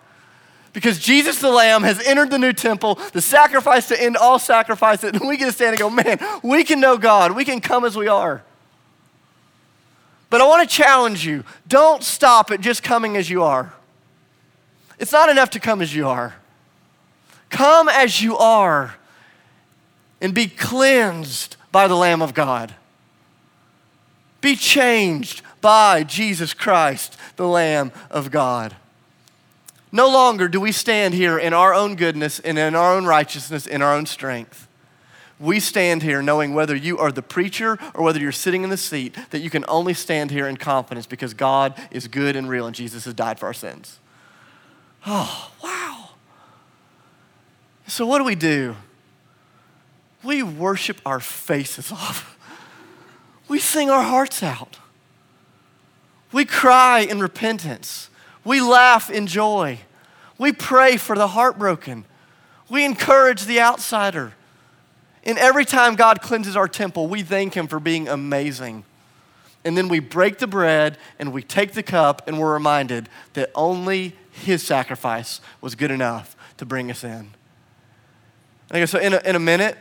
Because 0.73 0.99
Jesus 0.99 1.39
the 1.39 1.51
Lamb 1.51 1.83
has 1.83 2.01
entered 2.07 2.31
the 2.31 2.39
new 2.39 2.53
temple, 2.53 2.99
the 3.13 3.21
sacrifice 3.21 3.89
to 3.89 4.03
end 4.03 4.17
all 4.17 4.39
sacrifices, 4.39 5.13
and 5.13 5.21
we 5.29 5.37
get 5.37 5.47
to 5.47 5.53
stand 5.53 5.71
and 5.71 5.79
go, 5.79 5.91
man, 5.91 6.19
we 6.43 6.65
can 6.65 6.81
know 6.81 6.97
God. 6.97 7.33
We 7.33 7.45
can 7.45 7.61
come 7.61 7.85
as 7.85 7.97
we 7.97 8.09
are. 8.09 8.43
But 10.31 10.41
I 10.41 10.47
want 10.47 10.69
to 10.69 10.75
challenge 10.75 11.27
you 11.27 11.45
don't 11.69 12.03
stop 12.03 12.51
at 12.51 12.63
just 12.63 12.83
coming 12.83 13.19
as 13.19 13.29
you 13.29 13.43
are. 13.43 13.75
It's 14.99 15.13
not 15.13 15.29
enough 15.29 15.51
to 15.51 15.61
come 15.61 15.83
as 15.83 15.95
you 15.95 16.09
are. 16.09 16.37
Come 17.51 17.89
as 17.89 18.23
you 18.23 18.39
are 18.39 18.95
and 20.23 20.33
be 20.33 20.47
cleansed 20.47 21.57
by 21.71 21.87
the 21.87 21.97
Lamb 21.97 22.23
of 22.23 22.33
God. 22.33 22.75
Be 24.41 24.57
changed 24.57 25.43
by 25.61 26.03
Jesus 26.03 26.55
Christ, 26.55 27.19
the 27.37 27.47
Lamb 27.47 27.93
of 28.11 28.31
God. 28.31 28.75
No 29.93 30.09
longer 30.11 30.49
do 30.49 30.59
we 30.59 30.73
stand 30.73 31.13
here 31.13 31.39
in 31.39 31.53
our 31.53 31.75
own 31.75 31.97
goodness 31.97 32.41
and 32.41 32.59
in 32.59 32.75
our 32.75 32.95
own 32.95 33.05
righteousness, 33.05 33.67
in 33.67 33.83
our 33.83 33.95
own 33.95 34.07
strength. 34.07 34.67
We 35.39 35.61
stand 35.61 36.03
here 36.03 36.23
knowing 36.23 36.55
whether 36.55 36.75
you 36.75 36.99
are 36.99 37.13
the 37.13 37.21
preacher 37.21 37.79
or 37.95 38.03
whether 38.03 38.19
you're 38.19 38.33
sitting 38.33 38.65
in 38.65 38.71
the 38.71 38.77
seat, 38.77 39.17
that 39.31 39.41
you 39.41 39.51
can 39.51 39.65
only 39.69 39.93
stand 39.93 40.31
here 40.31 40.49
in 40.49 40.57
confidence 40.57 41.05
because 41.05 41.35
God 41.35 41.79
is 41.91 42.09
good 42.09 42.37
and 42.37 42.49
real 42.49 42.67
and 42.67 42.75
Jesus 42.75 43.05
has 43.05 43.13
died 43.13 43.39
for 43.39 43.47
our 43.47 43.53
sins. 43.53 43.99
Oh, 45.07 45.51
wow. 45.63 46.11
So, 47.89 48.07
what 48.07 48.19
do 48.19 48.25
we 48.25 48.37
do? 48.37 48.77
We 50.23 50.43
worship 50.43 51.01
our 51.05 51.21
faces 51.21 51.91
off, 51.91 52.39
we 53.49 53.59
sing 53.59 53.91
our 53.91 54.03
hearts 54.03 54.43
out, 54.43 54.79
we 56.33 56.45
cry 56.45 57.01
in 57.01 57.21
repentance. 57.21 58.09
We 58.45 58.61
laugh 58.61 59.11
in 59.11 59.27
joy. 59.27 59.81
We 60.39 60.53
pray 60.53 60.97
for 60.97 61.17
the 61.17 61.29
heartbroken. 61.29 62.05
We 62.69 62.85
encourage 62.85 63.45
the 63.45 63.61
outsider. 63.61 64.33
And 65.25 65.39
every 65.39 65.65
time 65.65 65.95
God 65.95 66.21
cleanses 66.21 66.57
our 66.57 66.67
temple, 66.67 67.07
we 67.07 67.23
thank 67.23 67.55
Him 67.55 67.69
for 67.69 67.79
being 67.79 68.09
amazing. 68.09 68.85
And 69.65 69.77
then 69.79 69.89
we 69.89 70.01
break 70.01 70.39
the 70.39 70.49
bread 70.49 70.99
and 71.19 71.33
we 71.33 71.43
take 71.43 71.73
the 71.75 71.83
cup 71.83 72.27
and 72.27 72.41
we're 72.41 72.53
reminded 72.53 73.09
that 73.35 73.51
only 73.55 74.17
His 74.33 74.63
sacrifice 74.63 75.41
was 75.61 75.77
good 75.77 75.93
enough 75.93 76.37
to 76.57 76.67
bring 76.67 76.91
us 76.91 77.05
in. 77.05 77.31
Okay, 78.71 78.87
so 78.87 78.99
in 78.99 79.15
a, 79.15 79.21
in 79.25 79.37
a 79.37 79.41
minute, 79.41 79.79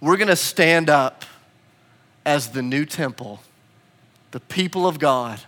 we're 0.00 0.16
going 0.16 0.28
to 0.28 0.36
stand 0.36 0.90
up 0.90 1.24
as 2.24 2.50
the 2.50 2.62
new 2.62 2.84
temple, 2.84 3.40
the 4.30 4.40
people 4.40 4.86
of 4.86 4.98
God 4.98 5.40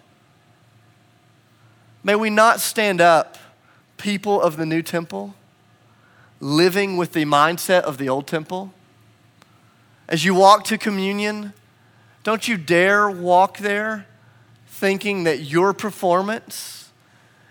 May 2.07 2.15
we 2.15 2.31
not 2.31 2.61
stand 2.61 3.01
up, 3.01 3.37
people 3.97 4.41
of 4.41 4.57
the 4.57 4.65
new 4.65 4.81
temple, 4.81 5.35
living 6.39 6.97
with 6.97 7.15
the 7.15 7.25
mindset 7.25 7.81
of 7.81 7.99
the 7.99 8.09
old 8.09 8.29
temple. 8.29 8.73
As 10.07 10.25
you 10.25 10.33
walk 10.33 10.63
to 10.67 10.79
communion, 10.79 11.53
don't 12.23 12.47
you 12.47 12.59
dare 12.59 13.11
walk 13.11 13.59
there 13.59 14.07
thinking 14.69 15.25
that 15.25 15.41
your 15.41 15.73
performance 15.73 16.93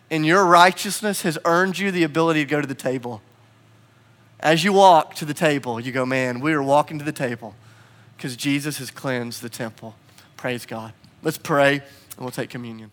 and 0.10 0.26
your 0.26 0.46
righteousness 0.46 1.24
has 1.24 1.38
earned 1.44 1.78
you 1.78 1.92
the 1.92 2.04
ability 2.04 2.46
to 2.46 2.50
go 2.50 2.62
to 2.62 2.68
the 2.68 2.74
table. 2.74 3.22
As 4.40 4.64
you 4.64 4.72
walk 4.72 5.16
to 5.16 5.26
the 5.26 5.34
table, 5.34 5.82
you 5.82 5.92
go, 5.92 6.06
man, 6.06 6.40
we 6.40 6.54
are 6.54 6.64
walking 6.64 6.98
to 6.98 7.04
the 7.04 7.12
table 7.12 7.56
because 8.16 8.38
Jesus 8.38 8.78
has 8.78 8.90
cleansed 8.90 9.42
the 9.42 9.50
temple. 9.50 9.98
Praise 10.38 10.66
God. 10.66 10.94
Let's 11.24 11.38
pray 11.38 11.74
and 11.74 12.20
we'll 12.20 12.32
take 12.32 12.50
communion. 12.50 12.92